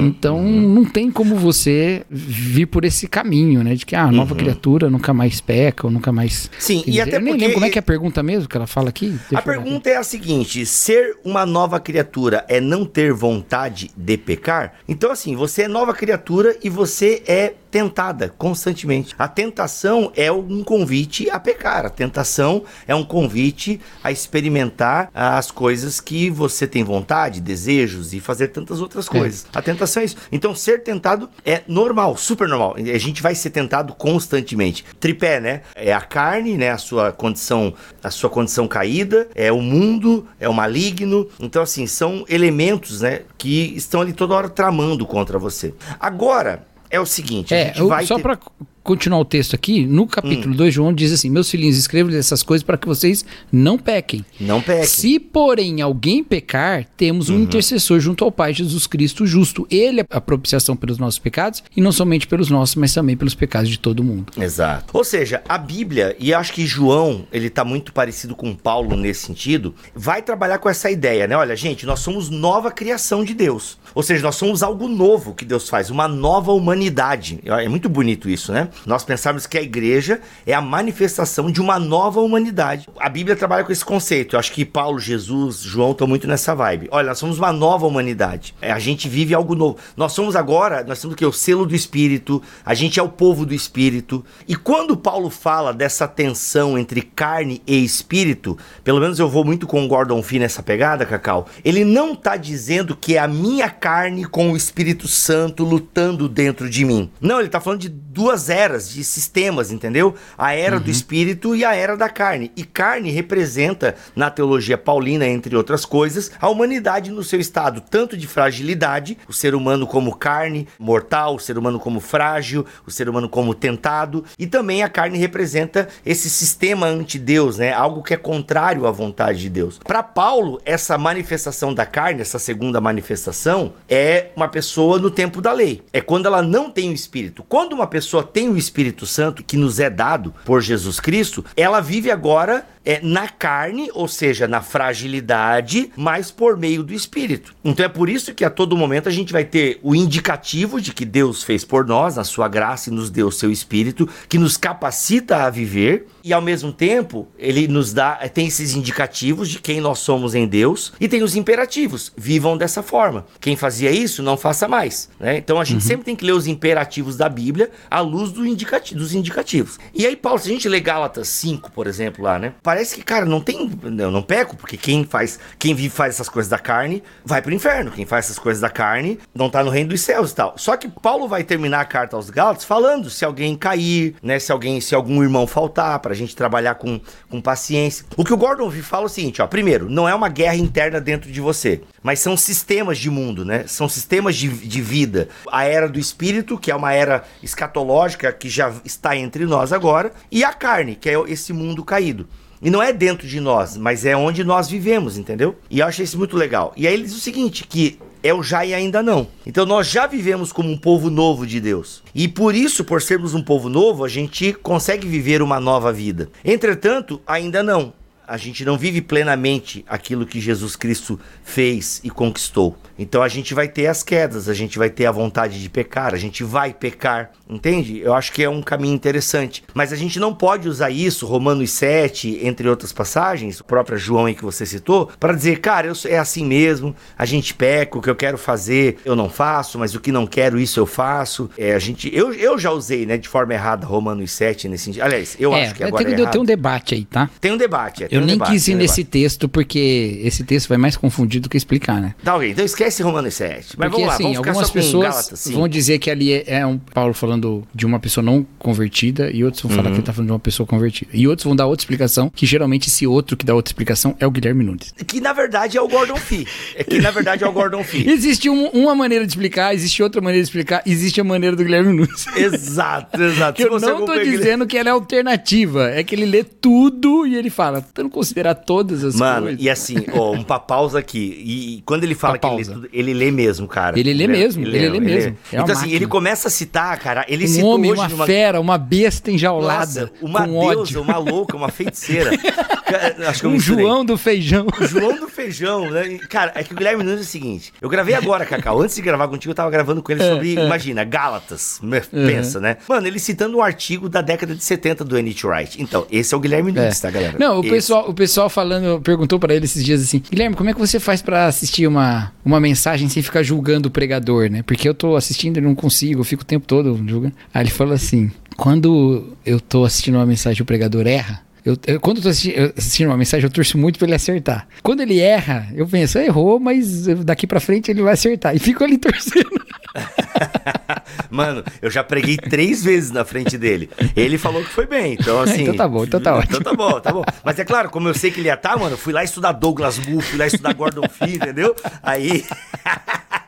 [0.00, 3.74] Então, não tem como você vir por esse caminho, né?
[3.74, 6.50] De que, ah, nova criatura nunca mais peca ou nunca mais...
[6.58, 8.22] Sim, Quer e dizer, até eu nem porque- lembro como é que é a pergunta
[8.22, 9.08] mesmo que ela fala aqui.
[9.08, 14.16] Deixa A pergunta é a seguinte: ser uma nova criatura é não ter vontade de
[14.16, 14.74] pecar?
[14.88, 19.14] Então, assim, você é nova criatura e você é tentada constantemente.
[19.18, 21.84] A tentação é um convite a pecar.
[21.84, 28.20] A tentação é um convite a experimentar as coisas que você tem vontade, desejos e
[28.20, 29.46] fazer tantas outras coisas.
[29.54, 30.16] A tentação é isso.
[30.30, 32.76] Então, ser tentado é normal, super normal.
[32.76, 34.84] A gente vai ser tentado constantemente.
[35.00, 35.62] Tripé, né?
[35.74, 36.70] É a carne, né?
[36.70, 37.72] A sua condição,
[38.04, 41.26] a sua condição caída, é o mundo, é o maligno.
[41.40, 43.22] Então, assim, são elementos, né?
[43.38, 45.72] Que estão ali toda hora tramando contra você.
[45.98, 48.38] Agora, é o seguinte, a É, gente eu- vai só ter- pra
[48.86, 50.56] continuar o texto aqui, no capítulo Hum.
[50.56, 54.24] 2, João diz assim: Meus filhinhos, escrevo essas coisas para que vocês não pequem.
[54.40, 54.86] Não peque.
[54.86, 59.66] Se, porém, alguém pecar, temos um intercessor junto ao Pai, Jesus Cristo justo.
[59.70, 63.34] Ele é a propiciação pelos nossos pecados, e não somente pelos nossos, mas também pelos
[63.34, 64.32] pecados de todo mundo.
[64.38, 64.96] Exato.
[64.96, 69.26] Ou seja, a Bíblia, e acho que João, ele tá muito parecido com Paulo nesse
[69.26, 71.36] sentido, vai trabalhar com essa ideia, né?
[71.36, 73.78] Olha, gente, nós somos nova criação de Deus.
[73.96, 77.40] Ou seja, nós somos algo novo que Deus faz, uma nova humanidade.
[77.46, 78.68] É muito bonito isso, né?
[78.84, 82.86] Nós pensamos que a igreja é a manifestação de uma nova humanidade.
[83.00, 84.36] A Bíblia trabalha com esse conceito.
[84.36, 86.88] Eu acho que Paulo, Jesus, João estão muito nessa vibe.
[86.90, 88.54] Olha, nós somos uma nova humanidade.
[88.60, 89.78] É, a gente vive algo novo.
[89.96, 92.42] Nós somos agora, nós temos o selo do Espírito.
[92.66, 94.22] A gente é o povo do Espírito.
[94.46, 99.66] E quando Paulo fala dessa tensão entre carne e espírito, pelo menos eu vou muito
[99.66, 101.46] com o Gordon Fee nessa pegada, Cacau.
[101.64, 103.85] Ele não tá dizendo que é a minha carne
[104.32, 107.08] com o Espírito Santo lutando dentro de mim.
[107.20, 110.16] Não, ele tá falando de duas eras, de sistemas, entendeu?
[110.36, 112.50] A era do espírito e a era da carne.
[112.56, 118.16] E carne representa, na teologia paulina, entre outras coisas, a humanidade no seu estado tanto
[118.16, 123.08] de fragilidade, o ser humano como carne mortal, o ser humano como frágil, o ser
[123.08, 127.72] humano como tentado, e também a carne representa esse sistema anti-Deus, né?
[127.72, 129.78] Algo que é contrário à vontade de Deus.
[129.78, 135.52] Para Paulo, essa manifestação da carne, essa segunda manifestação, é uma pessoa no tempo da
[135.52, 135.82] lei.
[135.92, 137.44] É quando ela não tem o Espírito.
[137.48, 141.80] Quando uma pessoa tem o Espírito Santo, que nos é dado por Jesus Cristo, ela
[141.80, 147.54] vive agora é, na carne, ou seja, na fragilidade, mas por meio do Espírito.
[147.64, 150.92] Então é por isso que a todo momento a gente vai ter o indicativo de
[150.92, 154.38] que Deus fez por nós, na sua graça, e nos deu o seu Espírito, que
[154.38, 159.60] nos capacita a viver, e ao mesmo tempo ele nos dá, tem esses indicativos de
[159.60, 163.24] quem nós somos em Deus, e tem os imperativos, vivam dessa forma.
[163.38, 165.08] Quem fazia isso, não faça mais.
[165.20, 165.36] Né?
[165.36, 168.92] Então a gente sempre tem que ler os imperativos da Bíblia à luz do indicati
[168.92, 169.78] dos indicativos.
[169.94, 172.54] E aí, Paulo, se a gente ler Gálatas 5, por exemplo, lá, né?
[172.60, 173.70] Parece que, cara, não tem.
[173.84, 177.54] Eu não peco, porque quem faz, quem vive faz essas coisas da carne, vai pro
[177.54, 177.92] inferno.
[177.92, 180.54] Quem faz essas coisas da carne não tá no reino dos céus e tal.
[180.56, 184.40] Só que Paulo vai terminar a carta aos Gálatas falando se alguém cair, né?
[184.40, 188.04] Se alguém, se algum irmão faltar, pra gente trabalhar com, com paciência.
[188.16, 189.46] O que o Gordon V fala é o seguinte, ó.
[189.46, 193.64] Primeiro, não é uma guerra interna dentro de você, mas são sistemas de mundo, né?
[193.66, 195.28] São sistemas de, de vida.
[195.50, 200.12] A era do espírito, que é uma era escatológica que já está entre nós agora,
[200.30, 202.26] e a carne, que é esse mundo caído.
[202.60, 205.56] E não é dentro de nós, mas é onde nós vivemos, entendeu?
[205.70, 206.72] E eu achei isso muito legal.
[206.76, 209.28] E aí ele diz o seguinte, que é o já e ainda não.
[209.46, 212.02] Então nós já vivemos como um povo novo de Deus.
[212.14, 216.28] E por isso, por sermos um povo novo, a gente consegue viver uma nova vida.
[216.44, 217.92] Entretanto, ainda não.
[218.26, 222.76] A gente não vive plenamente aquilo que Jesus Cristo fez e conquistou.
[222.98, 226.14] Então a gente vai ter as quedas, a gente vai ter a vontade de pecar,
[226.14, 228.00] a gente vai pecar, entende?
[228.00, 229.62] Eu acho que é um caminho interessante.
[229.74, 234.26] Mas a gente não pode usar isso, Romanos 7, entre outras passagens, o próprio João
[234.26, 238.02] aí que você citou, para dizer, cara, eu, é assim mesmo, a gente peca, o
[238.02, 241.50] que eu quero fazer eu não faço, mas o que não quero isso eu faço.
[241.56, 245.02] É, a gente, eu, eu já usei, né, de forma errada Romanos 7 nesse sentido.
[245.02, 247.30] Aliás, eu é, acho que agora ter, é tem um debate aí, tá?
[247.40, 248.04] Tem um debate.
[248.04, 249.10] é, tem Eu nem debate, quis ir nesse debate.
[249.12, 252.14] texto porque esse texto vai mais confundir do que explicar, né?
[252.22, 252.50] Tá, ok.
[252.50, 253.76] Então esquece Romanos 7.
[253.76, 256.78] Mas Porque vamos lá, assim, vamos algumas pessoas vão dizer que ali é, é um
[256.78, 259.92] Paulo falando de uma pessoa não convertida e outros vão falar Uhum.
[259.94, 261.10] que ele tá falando de uma pessoa convertida.
[261.14, 264.26] E outros vão dar outra explicação, que geralmente esse outro que dá outra explicação é
[264.26, 264.92] o Guilherme Nunes.
[265.06, 266.46] Que na verdade é o Gordon Fee.
[266.74, 268.08] É que na verdade é o Gordon Fee.
[268.10, 271.62] Existe um- uma maneira de explicar, existe outra maneira de explicar, existe a maneira do
[271.64, 272.26] Guilherme Nunes.
[272.36, 273.62] exato, exato.
[273.62, 277.50] Eu não tô dizendo que ela é alternativa, é que ele lê tudo e ele
[277.50, 279.62] fala, tentando considerar todas as Mano, coisas.
[279.64, 281.42] e assim, ó, um papausa aqui.
[281.44, 283.98] E, e quando ele fala que ele lê, tudo, ele lê mesmo, cara.
[283.98, 285.36] Ele lê mesmo, ele lê mesmo.
[285.52, 285.96] É então, assim, máquina.
[285.96, 287.24] ele começa a citar, cara.
[287.28, 288.26] Ele um citou homem, hoje uma numa.
[288.26, 291.02] fera, uma besta enjaulada, Nossa, uma deusa, ódio.
[291.02, 292.30] uma louca, uma feiticeira.
[292.86, 293.58] Cara, Acho que eu Um.
[293.60, 294.66] João do feijão.
[294.80, 296.18] O João do Feijão, né?
[296.30, 297.72] Cara, é que o Guilherme Nunes é o seguinte.
[297.80, 298.80] Eu gravei agora, Cacau.
[298.80, 301.78] Antes de gravar contigo, eu tava gravando com ele É, sobre, imagina, Gálatas.
[301.82, 302.76] Me- Pensa, né?
[302.88, 305.46] Mano, ele citando um artigo da década de 70 do N.T.
[305.46, 305.82] Wright.
[305.82, 307.36] Então, esse é o Guilherme Nunes, tá, galera?
[307.38, 307.70] Não, o Esse.
[307.70, 310.98] pessoal, o pessoal falando, perguntou pra ele esses dias assim: Guilherme, como é que você
[311.00, 314.62] faz pra assistir uma, uma mensagem sem ficar julgando o pregador, né?
[314.62, 317.34] Porque eu tô assistindo e não consigo, eu fico o tempo todo julgando.
[317.52, 321.45] Aí ele falou assim: quando eu tô assistindo uma mensagem e o pregador erra.
[321.66, 324.14] Eu, eu- quando eu tô assisti- eu assistindo uma mensagem, eu torço muito pra ele
[324.14, 324.68] acertar.
[324.84, 328.54] Quando ele erra, eu penso, errou, mas daqui pra frente ele vai acertar.
[328.54, 329.50] E fico ali torcendo.
[331.28, 333.90] Mano, eu já preguei três vezes na frente dele.
[334.14, 335.62] Ele falou que foi bem, então assim...
[335.62, 336.56] Então tá bom, então tá ótimo.
[336.58, 337.24] Então tá bom, tá bom.
[337.44, 339.50] Mas é claro, como eu sei que ele ia estar, mano, eu fui lá estudar
[339.52, 341.74] Douglas Moo, fui lá estudar Gordon Fee, entendeu?
[342.02, 342.44] Aí...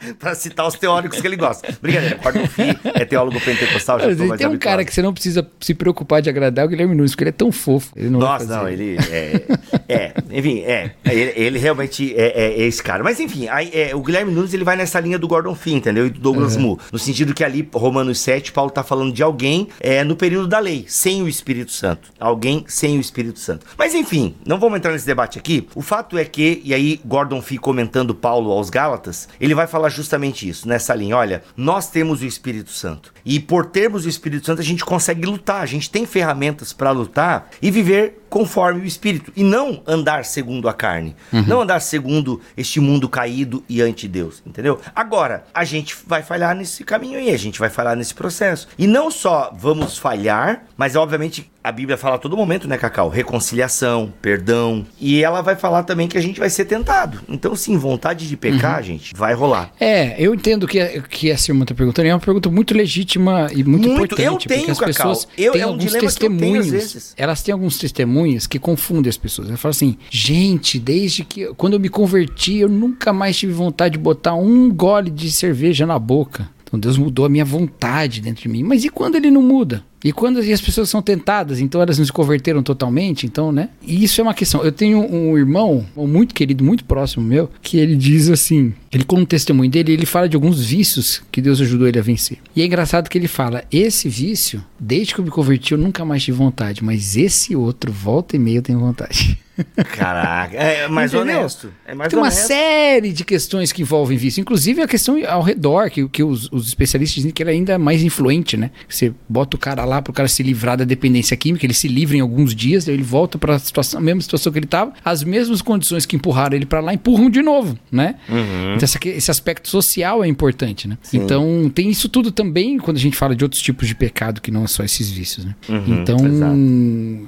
[0.18, 1.76] pra citar os teóricos que ele gosta.
[1.80, 4.58] Brincadeira, Gordon Fee é teólogo pentecostal, já mais tem um habituado.
[4.58, 7.32] cara que você não precisa se preocupar de agradar, o Guilherme Nunes, porque ele é
[7.32, 7.92] tão fofo.
[7.96, 9.42] Não Nossa, não, ele é,
[9.88, 13.02] é, enfim, é, ele, ele realmente é, é- é esse cara.
[13.02, 16.06] Mas enfim, aí, é, o Guilherme Nunes ele vai nessa linha do Gordon Fee, entendeu?
[16.06, 19.68] E do Douglas Moo, no sentido que ali Romanos 7, Paulo tá falando de alguém
[19.80, 23.66] é, no período da lei, sem o Espírito Santo, alguém sem o Espírito Santo.
[23.76, 25.66] Mas enfim, não vamos entrar nesse debate aqui.
[25.74, 29.87] O fato é que e aí Gordon Fee comentando Paulo aos Gálatas, ele vai falar
[29.88, 31.16] justamente isso nessa linha.
[31.16, 35.26] Olha, nós temos o Espírito Santo e por termos o Espírito Santo a gente consegue
[35.26, 40.24] lutar, a gente tem ferramentas para lutar e viver conforme o Espírito e não andar
[40.24, 44.80] segundo a carne, não andar segundo este mundo caído e ante Deus, entendeu?
[44.94, 48.86] Agora a gente vai falhar nesse caminho aí, a gente vai falhar nesse processo e
[48.86, 53.10] não só vamos falhar, mas obviamente a Bíblia fala a todo momento, né, Cacau?
[53.10, 54.86] Reconciliação, perdão.
[54.98, 57.20] E ela vai falar também que a gente vai ser tentado.
[57.28, 59.70] Então, sim, vontade de pecar, gente, vai rolar.
[59.78, 63.17] É, eu entendo que, que essa irmã tá perguntando, e é uma pergunta muito legítima
[63.52, 63.88] e muito, Muito.
[63.88, 64.22] importante.
[64.24, 64.86] Eu porque tenho, as Cacau.
[65.12, 66.66] pessoas Eu- têm é um alguns tenho testemunhos.
[66.70, 67.14] vezes.
[67.16, 69.48] Elas têm alguns testemunhos que confundem as pessoas.
[69.48, 73.92] Elas falam assim, gente, desde que quando eu me converti, eu nunca mais tive vontade
[73.92, 76.48] de botar um gole de cerveja na boca.
[76.68, 78.62] Então Deus mudou a minha vontade dentro de mim.
[78.62, 79.82] Mas e quando ele não muda?
[80.04, 83.70] E quando as pessoas são tentadas, então elas não se converteram totalmente, então, né?
[83.82, 84.62] E isso é uma questão.
[84.62, 89.02] Eu tenho um irmão, um muito querido, muito próximo meu, que ele diz assim, ele
[89.02, 92.38] conta o testemunho dele, ele fala de alguns vícios que Deus ajudou ele a vencer.
[92.54, 96.04] E é engraçado que ele fala, esse vício, desde que eu me converti, eu nunca
[96.04, 99.36] mais tive vontade, mas esse outro, volta e meia, eu tenho vontade.
[99.94, 101.38] Caraca, é mais Entendeu?
[101.38, 101.72] honesto.
[101.86, 102.46] É mais Tem uma honesto.
[102.46, 106.68] série de questões que envolvem vício, inclusive a questão ao redor, que, que os, os
[106.68, 108.70] especialistas dizem que ele é ainda mais influente, né?
[108.88, 112.16] Você bota o cara lá pro cara se livrar da dependência química, ele se livra
[112.16, 115.62] em alguns dias, ele volta pra situação, a mesma situação que ele tava, as mesmas
[115.62, 118.16] condições que empurraram ele pra lá, empurram de novo, né?
[118.28, 120.98] Então essa esse aspecto social é importante, né?
[121.12, 124.50] Então tem isso tudo também quando a gente fala de outros tipos de pecado que
[124.50, 125.54] não é só esses vícios, né?
[125.86, 126.56] então exato.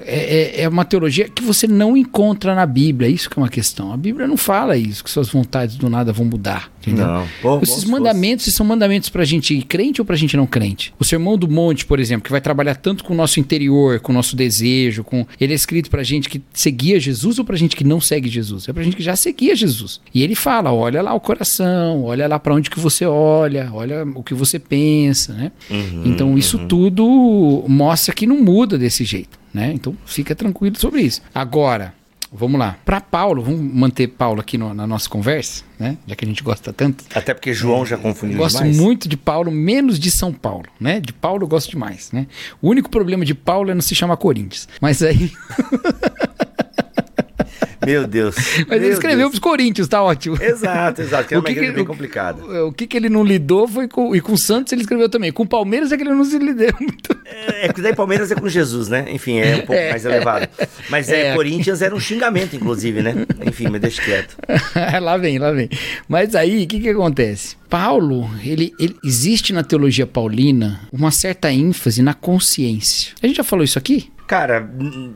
[0.04, 2.19] é, é- é uma teologia que você não encontra
[2.54, 3.92] na Bíblia, isso que é uma questão.
[3.92, 7.06] A Bíblia não fala isso, que suas vontades do nada vão mudar, entendeu?
[7.06, 7.26] Não.
[7.42, 10.92] Bom Esses se mandamentos são mandamentos pra gente crente ou pra gente não crente?
[10.98, 14.12] O Sermão do Monte, por exemplo, que vai trabalhar tanto com o nosso interior, com
[14.12, 17.76] o nosso desejo, com ele é escrito pra gente que seguia Jesus ou pra gente
[17.76, 18.68] que não segue Jesus?
[18.68, 20.00] É pra gente que já seguia Jesus.
[20.14, 24.04] E ele fala, olha lá o coração, olha lá pra onde que você olha, olha
[24.14, 25.52] o que você pensa, né?
[25.70, 29.72] Uhum, então isso tudo mostra que não muda desse jeito, né?
[29.74, 31.22] Então fica tranquilo sobre isso.
[31.34, 31.94] Agora,
[32.32, 32.76] Vamos lá.
[32.84, 35.98] Para Paulo, vamos manter Paulo aqui no- na nossa conversa, né?
[36.06, 37.04] Já que a gente gosta tanto.
[37.12, 38.76] Até porque João já confundiu Gosto demais.
[38.78, 41.00] muito de Paulo, menos de São Paulo, né?
[41.00, 42.28] De Paulo eu gosto demais, né?
[42.62, 44.68] O único problema de Paulo é não se chamar Corinthians.
[44.80, 45.32] Mas aí.
[47.84, 48.34] Meu Deus.
[48.68, 49.30] Mas ele escreveu Deus.
[49.30, 50.36] pros Corinthians, tá ótimo.
[50.42, 51.28] Exato, exato.
[51.28, 52.42] Que é O uma que bem complicada.
[52.66, 54.14] O que, que ele não lidou foi com.
[54.14, 55.32] E com o Santos ele escreveu também.
[55.32, 57.16] Com o Palmeiras é que ele não se lidou muito.
[57.24, 59.06] É, é que daí Palmeiras é com Jesus, né?
[59.10, 60.48] Enfim, é um pouco mais elevado.
[60.88, 61.34] Mas é, É.
[61.34, 63.14] Corinthians era um xingamento, inclusive, né?
[63.46, 64.36] Enfim, mas deixa quieto.
[65.02, 65.68] lá vem, lá vem.
[66.08, 67.56] Mas aí, o que, que acontece?
[67.68, 73.12] Paulo, ele, ele- existe na teologia paulina uma certa ênfase na consciência.
[73.22, 74.10] A gente já falou isso aqui?
[74.30, 74.70] Cara,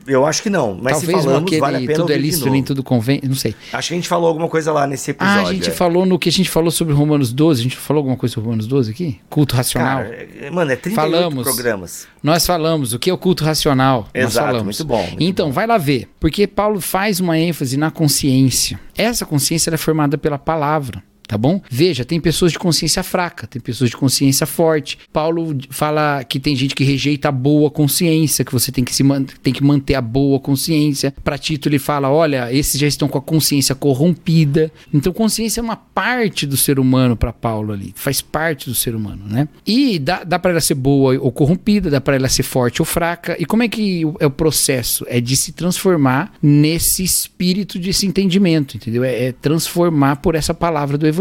[0.05, 0.73] eu acho que não.
[0.73, 3.33] Mas Talvez se falamos, aquele vale a pena tudo é lícito, nem tudo convém, não
[3.33, 3.55] sei.
[3.71, 5.47] Acho que a gente falou alguma coisa lá nesse Ah, episódio.
[5.47, 5.71] a gente é.
[5.71, 8.47] falou no que a gente falou sobre Romanos 12, a gente falou alguma coisa sobre
[8.47, 9.17] Romanos 12 aqui?
[9.29, 9.99] Culto racional.
[10.03, 11.43] Cara, é- mano, é 38 Falamos.
[11.45, 12.07] programas.
[12.21, 14.09] Nós falamos o que é o culto racional.
[14.13, 14.63] Nós Exato, falamos.
[14.65, 16.09] muito bom, muito então, vai lá ver.
[16.19, 18.77] Porque Paulo faz uma ênfase na consciência.
[18.97, 21.01] Essa consciência é formada pela palavra.
[21.27, 21.59] Tá bom?
[21.69, 24.97] Veja, tem pessoas de consciência fraca, tem pessoas de consciência forte.
[25.11, 29.01] Paulo fala que tem gente que rejeita a boa consciência, que você tem que, se
[29.03, 31.13] man- tem que manter a boa consciência.
[31.23, 34.71] Para Tito, ele fala: olha, esses já estão com a consciência corrompida.
[34.93, 38.93] Então, consciência é uma parte do ser humano para Paulo ali, faz parte do ser
[38.95, 39.47] humano, né?
[39.65, 42.85] E dá, dá para ela ser boa ou corrompida, dá para ela ser forte ou
[42.85, 43.35] fraca.
[43.39, 45.05] E como é que é o processo?
[45.07, 49.03] É de se transformar nesse espírito desse entendimento, entendeu?
[49.03, 51.14] É, é transformar por essa palavra do evangelho.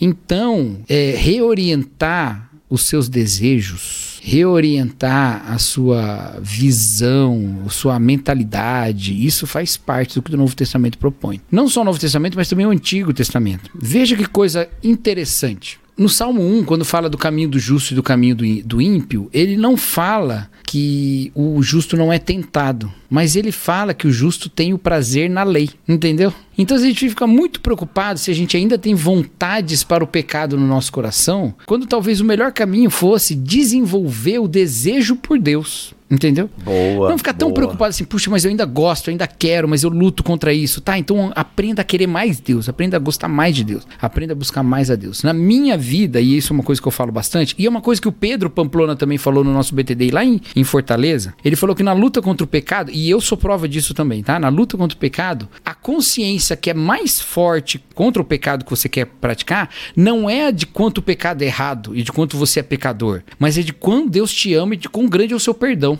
[0.00, 10.14] Então, é, reorientar os seus desejos, reorientar a sua visão, sua mentalidade, isso faz parte
[10.14, 11.40] do que o Novo Testamento propõe.
[11.50, 13.70] Não só o Novo Testamento, mas também o Antigo Testamento.
[13.74, 15.79] Veja que coisa interessante.
[16.00, 18.34] No Salmo 1, quando fala do caminho do justo e do caminho
[18.64, 24.06] do ímpio, ele não fala que o justo não é tentado, mas ele fala que
[24.06, 26.32] o justo tem o prazer na lei, entendeu?
[26.56, 30.56] Então a gente fica muito preocupado se a gente ainda tem vontades para o pecado
[30.56, 35.92] no nosso coração, quando talvez o melhor caminho fosse desenvolver o desejo por Deus.
[36.10, 36.50] Entendeu?
[36.64, 37.08] Boa.
[37.08, 37.54] Não ficar tão boa.
[37.54, 40.80] preocupado assim, puxa, mas eu ainda gosto, eu ainda quero, mas eu luto contra isso.
[40.80, 44.36] Tá, então aprenda a querer mais Deus, aprenda a gostar mais de Deus, aprenda a
[44.36, 45.22] buscar mais a Deus.
[45.22, 47.80] Na minha vida, e isso é uma coisa que eu falo bastante, e é uma
[47.80, 51.54] coisa que o Pedro Pamplona também falou no nosso BTD lá em, em Fortaleza, ele
[51.54, 54.40] falou que na luta contra o pecado, e eu sou prova disso também, tá?
[54.40, 58.70] Na luta contra o pecado, a consciência que é mais forte contra o pecado que
[58.70, 62.36] você quer praticar, não é a de quanto o pecado é errado e de quanto
[62.36, 65.36] você é pecador, mas é de quanto Deus te ama e de quão grande é
[65.36, 65.99] o seu perdão.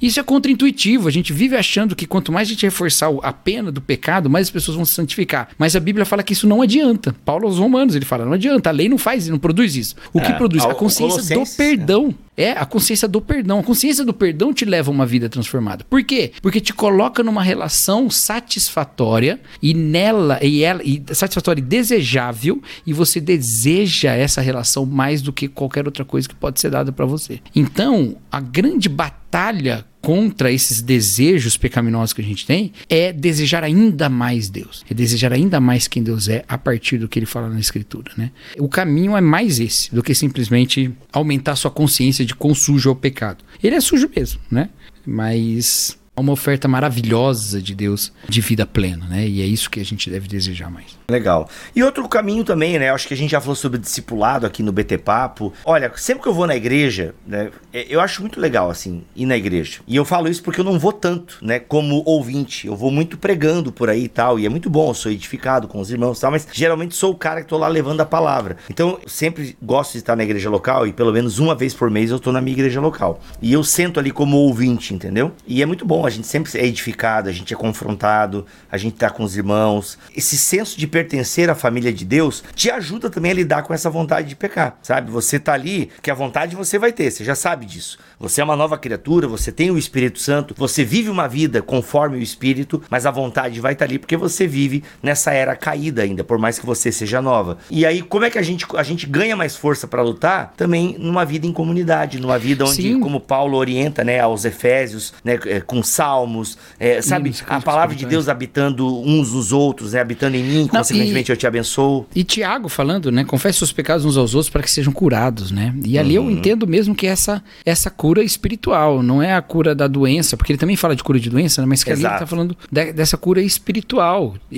[0.00, 1.08] Isso é contraintuitivo.
[1.08, 4.46] A gente vive achando que quanto mais a gente reforçar a pena do pecado, mais
[4.46, 5.48] as pessoas vão se santificar.
[5.58, 7.14] Mas a Bíblia fala que isso não adianta.
[7.24, 8.70] Paulo aos Romanos, ele fala, não adianta.
[8.70, 9.96] A lei não faz, não produz isso.
[10.12, 10.64] O que É, produz?
[10.64, 12.14] A consciência do perdão.
[12.36, 13.58] É, a consciência do perdão.
[13.58, 15.84] A consciência do perdão te leva a uma vida transformada.
[15.90, 16.32] Por quê?
[16.40, 22.92] Porque te coloca numa relação satisfatória e nela, e ela, e satisfatória e desejável, e
[22.92, 27.04] você deseja essa relação mais do que qualquer outra coisa que pode ser dada para
[27.04, 27.40] você.
[27.54, 34.08] Então, a grande batalha contra esses desejos pecaminosos que a gente tem é desejar ainda
[34.08, 34.84] mais Deus.
[34.90, 38.12] É desejar ainda mais quem Deus é a partir do que ele fala na escritura,
[38.16, 38.30] né?
[38.58, 42.92] O caminho é mais esse do que simplesmente aumentar sua consciência de quão sujo é
[42.92, 43.44] o pecado.
[43.62, 44.70] Ele é sujo mesmo, né?
[45.06, 49.26] Mas é uma oferta maravilhosa de Deus de vida plena, né?
[49.26, 50.98] E é isso que a gente deve desejar mais.
[51.08, 51.48] Legal.
[51.74, 52.90] E outro caminho também, né?
[52.90, 55.52] Acho que a gente já falou sobre discipulado aqui no BT Papo.
[55.64, 57.50] Olha, sempre que eu vou na igreja, né?
[57.72, 59.80] é- Eu acho muito legal, assim, ir na igreja.
[59.86, 61.58] E eu falo isso porque eu não vou tanto, né?
[61.58, 62.66] Como ouvinte.
[62.66, 64.38] Eu vou muito pregando por aí e tal.
[64.38, 66.30] E é muito bom, eu sou edificado com os irmãos e tal.
[66.30, 68.56] Mas geralmente sou o cara que tô lá levando a palavra.
[68.68, 70.86] Então, eu sempre gosto de estar na igreja local.
[70.86, 73.20] E pelo menos uma vez por mês eu tô na minha igreja local.
[73.42, 75.32] E eu sento ali como ouvinte, entendeu?
[75.46, 76.06] E é muito bom.
[76.10, 79.96] A gente sempre é edificado, a gente é confrontado, a gente tá com os irmãos.
[80.14, 83.88] Esse senso de pertencer à família de Deus te ajuda também a lidar com essa
[83.88, 85.08] vontade de pecar, sabe?
[85.12, 87.96] Você tá ali, que a vontade você vai ter, você já sabe disso.
[88.18, 92.18] Você é uma nova criatura, você tem o Espírito Santo, você vive uma vida conforme
[92.18, 96.24] o Espírito, mas a vontade vai estar ali porque você vive nessa era caída ainda,
[96.24, 97.56] por mais que você seja nova.
[97.70, 100.54] E aí, como é que a gente, a gente ganha mais força para lutar?
[100.56, 102.98] Também numa vida em comunidade, numa vida onde, Sim.
[103.00, 107.94] como Paulo orienta, né, aos Efésios, né, é, com salmos, é, sabe, Isso, a palavra
[107.96, 108.06] de.
[108.06, 112.06] Deus habitando uns nos outros, né, habitando em mim, Não, consequentemente eu te abençoo.
[112.14, 113.24] E Tiago falando, né?
[113.24, 115.74] Confesse seus pecados uns aos outros para que sejam curados, né?
[115.84, 119.86] E ali eu entendo mesmo que essa essa cura espiritual, não é a cura da
[119.86, 121.66] doença, porque ele também fala de cura de doença, né?
[121.68, 122.20] Mas que ali ele Exato.
[122.20, 124.34] tá falando de- dessa cura espiritual.
[124.52, 124.56] É,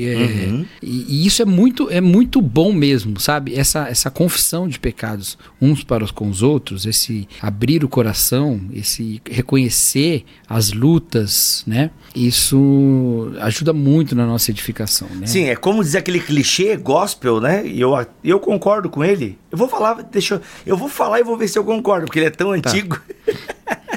[0.82, 3.54] e, e isso é muito é muito bom mesmo, sabe?
[3.54, 8.60] Essa essa confissão de pecados uns para os com os outros, esse abrir o coração,
[8.72, 11.21] esse reconhecer as lutas,
[11.66, 11.90] né?
[12.14, 15.26] Isso ajuda muito na nossa edificação, né?
[15.26, 17.66] Sim, é como dizer aquele clichê gospel, né?
[17.66, 19.38] E eu, eu concordo com ele.
[19.50, 22.18] Eu vou falar, deixa eu, eu vou falar e vou ver se eu concordo, porque
[22.18, 23.00] ele é tão antigo.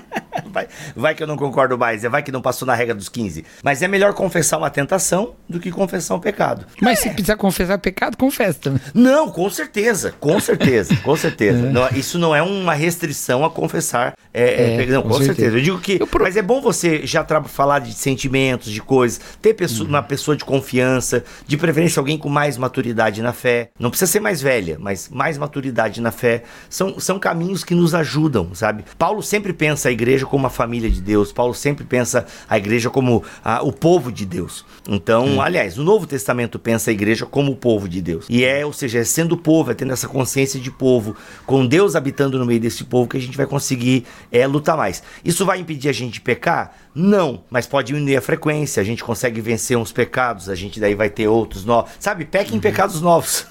[0.56, 3.10] Vai, vai que eu não concordo mais, é vai que não passou na regra dos
[3.10, 3.44] 15.
[3.62, 6.66] Mas é melhor confessar uma tentação do que confessar um pecado.
[6.82, 8.80] Mas se precisar confessar pecado, confessa também.
[8.94, 11.58] Não, com certeza, com certeza, com certeza.
[11.76, 14.14] Não, isso não é uma restrição a confessar.
[14.34, 15.36] É, é, É, não, com com, certeza.
[15.36, 15.58] certeza.
[15.58, 15.98] Eu digo que.
[16.00, 20.02] Eu pro- Mas é bom você já falar de sentimentos, de coisas, ter pessoa- uma
[20.02, 23.70] pessoa de confiança, de preferência alguém com mais maturidade na fé.
[23.80, 26.44] Não precisa ser mais velha, mas mais maturidade na fé.
[26.70, 28.86] São, são caminhos que nos ajudam, sabe?
[28.98, 31.32] Paulo sempre pensa a igreja como a família de Deus.
[31.32, 34.66] Paulo sempre pensa a igreja como ah, o povo de Deus.
[34.88, 38.26] Então, aliás, o Novo Testamento pensa a igreja como o povo de Deus.
[38.30, 41.96] E é, ou seja, é sendo povo, é tendo essa consciência de povo, com Deus
[41.96, 45.04] habitando no meio desse povo, que a gente vai conseguir é, lutar mais.
[45.24, 46.76] Isso vai impedir a gente de pecar?
[46.94, 50.96] Não, mas pode diminuir a frequência, a gente consegue vencer uns pecados, a gente daí
[50.96, 51.92] vai ter outros novos.
[52.00, 53.46] Sabe, peca em pecados novos.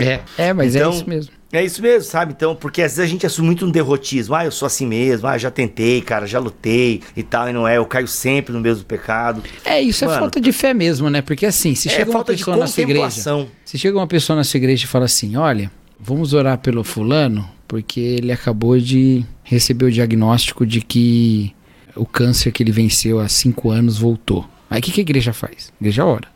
[0.00, 1.39] É, é mas Então, é isso mesmo.
[1.52, 2.32] É isso mesmo, sabe?
[2.32, 4.34] Então, porque às vezes a gente assume muito um derrotismo.
[4.36, 5.26] Ah, eu sou assim mesmo.
[5.26, 7.76] Ah, já tentei, cara, já lutei e tal, e não é.
[7.78, 9.42] Eu caio sempre no mesmo pecado.
[9.64, 11.22] É, isso é Mano, falta de fé mesmo, né?
[11.22, 13.48] Porque assim, se É chega uma falta de pessoa na sua igreja.
[13.64, 17.48] Se chega uma pessoa na sua igreja e fala assim: olha, vamos orar pelo fulano,
[17.66, 21.52] porque ele acabou de receber o diagnóstico de que
[21.96, 24.48] o câncer que ele venceu há cinco anos voltou.
[24.70, 25.72] Aí o que, que a igreja faz?
[25.72, 26.28] A igreja ora.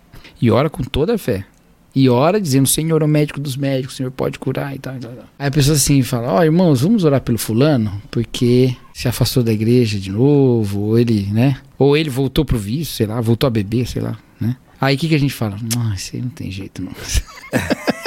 [0.43, 1.45] E ora com toda a fé.
[1.95, 4.97] E ora dizendo, Senhor é o médico dos médicos, o Senhor pode curar e tal,
[4.97, 5.25] e tal, e tal.
[5.39, 9.53] Aí a pessoa assim fala, ó irmãos, vamos orar pelo fulano, porque se afastou da
[9.53, 11.57] igreja de novo, ou ele, né?
[11.79, 14.57] Ou ele voltou pro vício, sei lá, voltou a beber, sei lá, né?
[14.81, 15.57] Aí o que, que a gente fala?
[15.75, 16.93] Não, isso aí não tem jeito, não.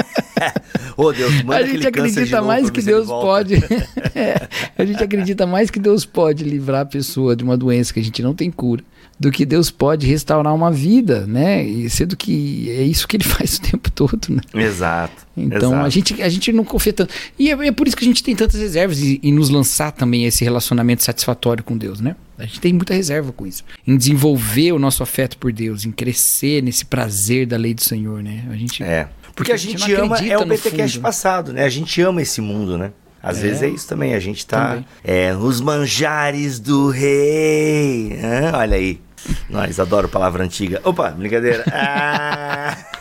[0.97, 3.55] Ô, Deus, manda a gente acredita novo mais que Deus pode.
[4.15, 7.99] É, a gente acredita mais que Deus pode livrar a pessoa de uma doença que
[7.99, 8.83] a gente não tem cura,
[9.19, 11.63] do que Deus pode restaurar uma vida, né?
[11.63, 14.41] E sendo que é isso que ele faz o tempo todo, né?
[14.53, 15.25] Exato.
[15.35, 15.85] Então exato.
[15.85, 17.13] a gente, a gente não confia tanto.
[17.37, 19.91] E é, é por isso que a gente tem tantas reservas em, em nos lançar
[19.91, 22.15] também a esse relacionamento satisfatório com Deus, né?
[22.37, 23.63] A gente tem muita reserva com isso.
[23.85, 28.21] Em desenvolver o nosso afeto por Deus, em crescer nesse prazer da lei do Senhor,
[28.21, 28.45] né?
[28.51, 29.07] A gente É.
[29.35, 31.03] Porque a gente, não ama, acredita é o BTcast fundo.
[31.03, 31.63] passado, né?
[31.63, 32.91] A gente ama esse mundo, né?
[33.21, 33.41] Às É.
[33.41, 34.69] vezes é isso também, a gente tá.
[34.69, 34.85] Também.
[35.03, 38.17] É, os manjares do rei.
[38.23, 38.51] Hã?
[38.57, 38.99] olha aí.
[39.49, 40.81] Nós adoro palavra antiga.
[40.83, 41.63] Opa, brincadeira.
[41.71, 42.96] Ah.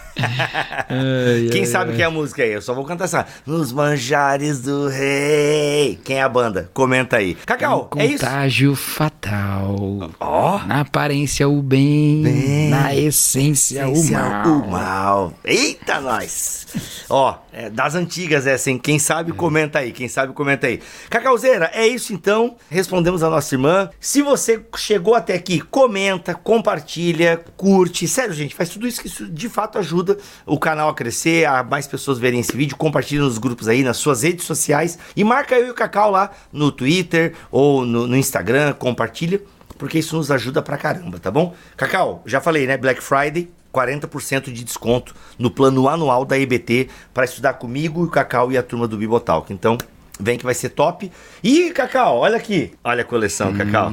[1.53, 2.53] Quem sabe que é a música aí?
[2.53, 3.27] Eu só vou cantar essa.
[3.45, 5.99] Nos manjares do rei.
[6.05, 6.71] Quem é a banda?
[6.73, 7.35] Comenta aí.
[7.47, 8.25] Cacau, é isso?
[8.25, 10.11] Contágio fatal.
[10.21, 10.59] Ó.
[10.65, 12.71] Na aparência o bem, Bem.
[12.71, 14.47] na essência, o é mal.
[14.47, 15.33] o mal.
[15.45, 16.67] Eita, nós!
[17.09, 18.79] Ó, é, das antigas essa, hein?
[18.79, 19.93] Quem sabe, comenta aí.
[19.93, 20.81] Quem sabe, comenta aí.
[21.09, 22.57] Cacauzeira, é isso então.
[22.71, 23.91] Respondemos a nossa irmã.
[24.01, 28.09] Se você chegou até aqui, comenta, compartilha, curte.
[28.09, 30.06] Sério, gente, faz tudo isso que isso de fato ajuda
[30.45, 32.77] o canal a crescer, a mais pessoas verem esse vídeo.
[32.77, 34.99] Compartilha nos grupos aí, nas suas redes sociais.
[35.17, 38.73] E marca eu e o Cacau lá no Twitter ou no, no Instagram.
[38.75, 39.41] Compartilha
[39.79, 41.55] porque isso nos ajuda pra caramba, tá bom?
[41.77, 42.77] Cacau, já falei, né?
[42.77, 48.51] Black Friday, 40% de desconto no plano anual da EBT para estudar comigo, o Cacau
[48.51, 49.53] e a turma do Bibotalk.
[49.53, 49.77] Então,
[50.19, 51.11] vem que vai ser top.
[51.43, 52.73] E, Cacau, olha aqui.
[52.83, 53.93] Olha a coleção, Cacau.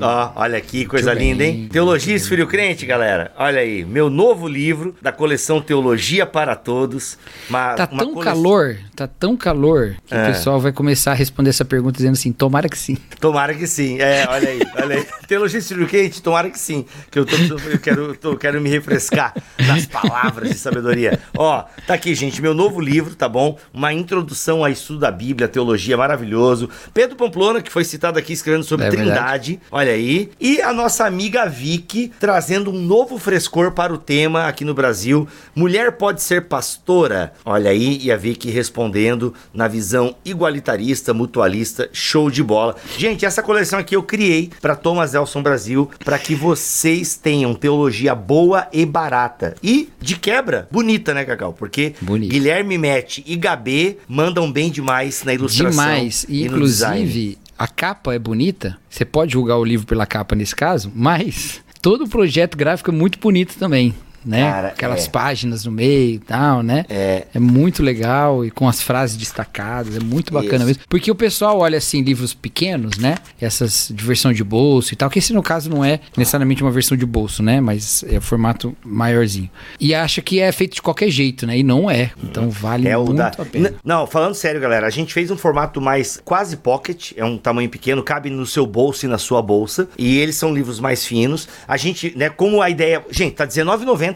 [0.00, 1.30] Ó, olha aqui, coisa bem.
[1.32, 1.68] linda, hein?
[1.70, 3.32] Teologia Esfrio Crente, galera.
[3.38, 7.16] Olha aí, meu novo livro da coleção Teologia para Todos.
[7.48, 10.22] Uma, Tá uma tão cole- calor, tá tão calor, que É.
[10.22, 12.96] o pessoal vai começar a responder essa pergunta dizendo assim, tomara que sim.
[13.20, 14.00] Tomara que sim.
[14.00, 15.06] É, olha aí, olha aí.
[15.28, 16.84] Teologia Esfrio Quente, tomara que sim.
[17.10, 19.32] Que eu, tô, eu quero, tô- quero me refrescar
[19.66, 21.18] nas palavras de sabedoria.
[21.36, 23.56] Ó, tá aqui, gente, meu novo livro, tá bom?
[23.72, 26.68] Uma introdução ao estudo da Bíblia, teologia, maravilhoso.
[26.92, 29.14] Pedro Pamplona, que foi citado aqui escrevendo sobre É verdade.
[29.14, 30.30] Trindade, olha aí.
[30.40, 35.26] E a nossa amiga Vicky, trazendo um novo frescor para o tema aqui no Brasil.
[35.54, 37.32] Mulher pode ser pastora?
[37.44, 42.76] Olha aí, e a Vicky respondendo na visão igualitarista, mutualista, show de bola.
[42.96, 48.14] Gente, essa coleção aqui eu criei para Thomas Elson Brasil, para que vocês tenham teologia
[48.14, 49.56] boa e barata.
[49.62, 51.52] E, de quebra, bonita, né, Cacau?
[51.52, 52.32] Porque Bonita.
[52.32, 55.70] Guilherme Mete e Gabê mandam bem demais na ilustração.
[55.70, 56.26] Demais.
[56.28, 58.78] E, e inclusive, a capa é bonita.
[58.88, 62.94] Você pode julgar o livro pela capa nesse caso, mas todo o projeto gráfico é
[62.94, 63.94] muito bonito também.
[64.24, 64.42] Né?
[64.50, 65.10] Cara, Aquelas é.
[65.10, 66.84] páginas no meio e tal, né?
[66.88, 67.26] É.
[67.34, 70.66] É muito legal e com as frases destacadas, é muito bacana Isso.
[70.66, 70.82] mesmo.
[70.88, 73.16] Porque o pessoal olha assim, livros pequenos, né?
[73.40, 76.70] Essas de versão de bolso e tal, que esse no caso não é necessariamente uma
[76.70, 77.60] versão de bolso, né?
[77.60, 79.50] Mas é o formato maiorzinho.
[79.78, 81.58] E acha que é feito de qualquer jeito, né?
[81.58, 82.10] E não é.
[82.22, 83.28] Então vale É muito da.
[83.28, 83.68] a pena.
[83.70, 87.36] N- Não, falando sério, galera, a gente fez um formato mais quase pocket, é um
[87.36, 89.88] tamanho pequeno, cabe no seu bolso e na sua bolsa.
[89.98, 91.48] E eles são livros mais finos.
[91.68, 93.04] A gente, né, como a ideia.
[93.10, 93.44] Gente, tá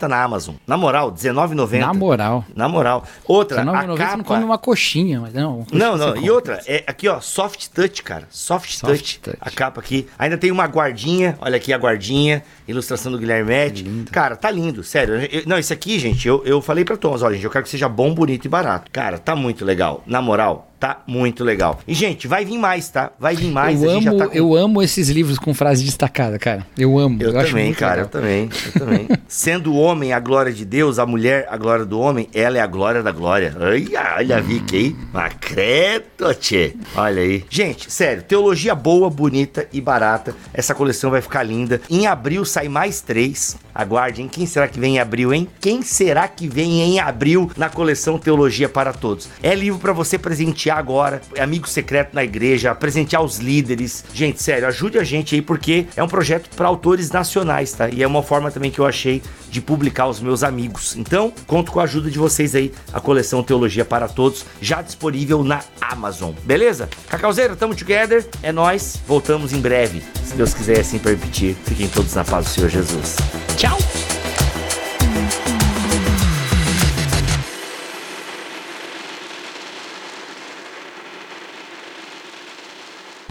[0.07, 0.55] R$19,90 na Amazon.
[0.67, 1.79] Na moral, R$19,90.
[1.81, 2.45] Na moral.
[2.55, 3.05] Na moral.
[3.27, 4.25] Outra, a 19,90 você não capa.
[4.25, 5.67] come uma coxinha, mas não.
[5.73, 6.17] Não, não.
[6.17, 8.27] E outra, é aqui, ó, soft touch, cara.
[8.31, 9.37] Soft, Soft touch, touch.
[9.41, 10.07] A capa aqui.
[10.19, 11.37] Ainda tem uma guardinha.
[11.41, 12.43] Olha aqui a guardinha.
[12.67, 13.85] Ilustração do Guilherme Mete.
[14.13, 15.15] Cara, tá lindo, sério.
[15.31, 17.71] Eu- não, isso aqui, gente, eu, eu falei pra Thomas, olha, gente, eu quero que
[17.71, 18.91] seja bom, bonito e barato.
[18.93, 20.03] Cara, tá muito legal.
[20.07, 21.81] Na moral, tá muito legal.
[21.87, 23.11] E, gente, vai vir mais, tá?
[23.19, 23.83] Vai vir mais.
[23.83, 24.35] eu amo, tá com...
[24.35, 26.67] eu amo esses livros com frase destacada, cara.
[26.77, 27.23] Eu amo.
[27.23, 28.09] Eu, acho também, cara, eu legal.
[28.09, 29.09] também, eu também.
[29.29, 32.61] Sendo o homem a glória de Deus, a mulher a glória do homem, ela é
[32.61, 33.55] a glória da glória.
[33.59, 34.97] Olha, olha a Vicky aí.
[35.13, 36.75] Macreto, tchê.
[36.95, 37.45] Olha aí.
[37.51, 40.35] Gente, sério, teologia boa, bonita e barata.
[40.53, 41.81] Essa coleção vai ficar linda.
[41.91, 43.57] Em abril sai mais três.
[43.75, 44.29] Aguarde, hein?
[44.29, 45.49] Quem será que vem em abril, hein?
[45.61, 49.29] Quem será que vem em abril na coleção Teologia para Todos?
[49.43, 54.05] É livro pra você presentear agora, é amigo secreto na igreja, presentear os líderes.
[54.13, 57.89] Gente, sério, ajude a gente aí porque é um projeto para autores nacionais, tá?
[57.89, 60.97] E é uma forma também que eu achei de publicar os meus amigos.
[60.97, 65.43] Então, conto com a ajuda de vocês aí, a coleção Teologia para Todos, já disponível
[65.43, 66.33] na Amazon.
[66.45, 66.89] Beleza?
[67.09, 69.01] Cacauzeira, tamo together, é nós.
[69.07, 71.57] Voltamos em breve, se Deus quiser assim permitir.
[71.65, 73.17] Fiquem todos na paz do Senhor Jesus.
[73.57, 73.98] Tchau!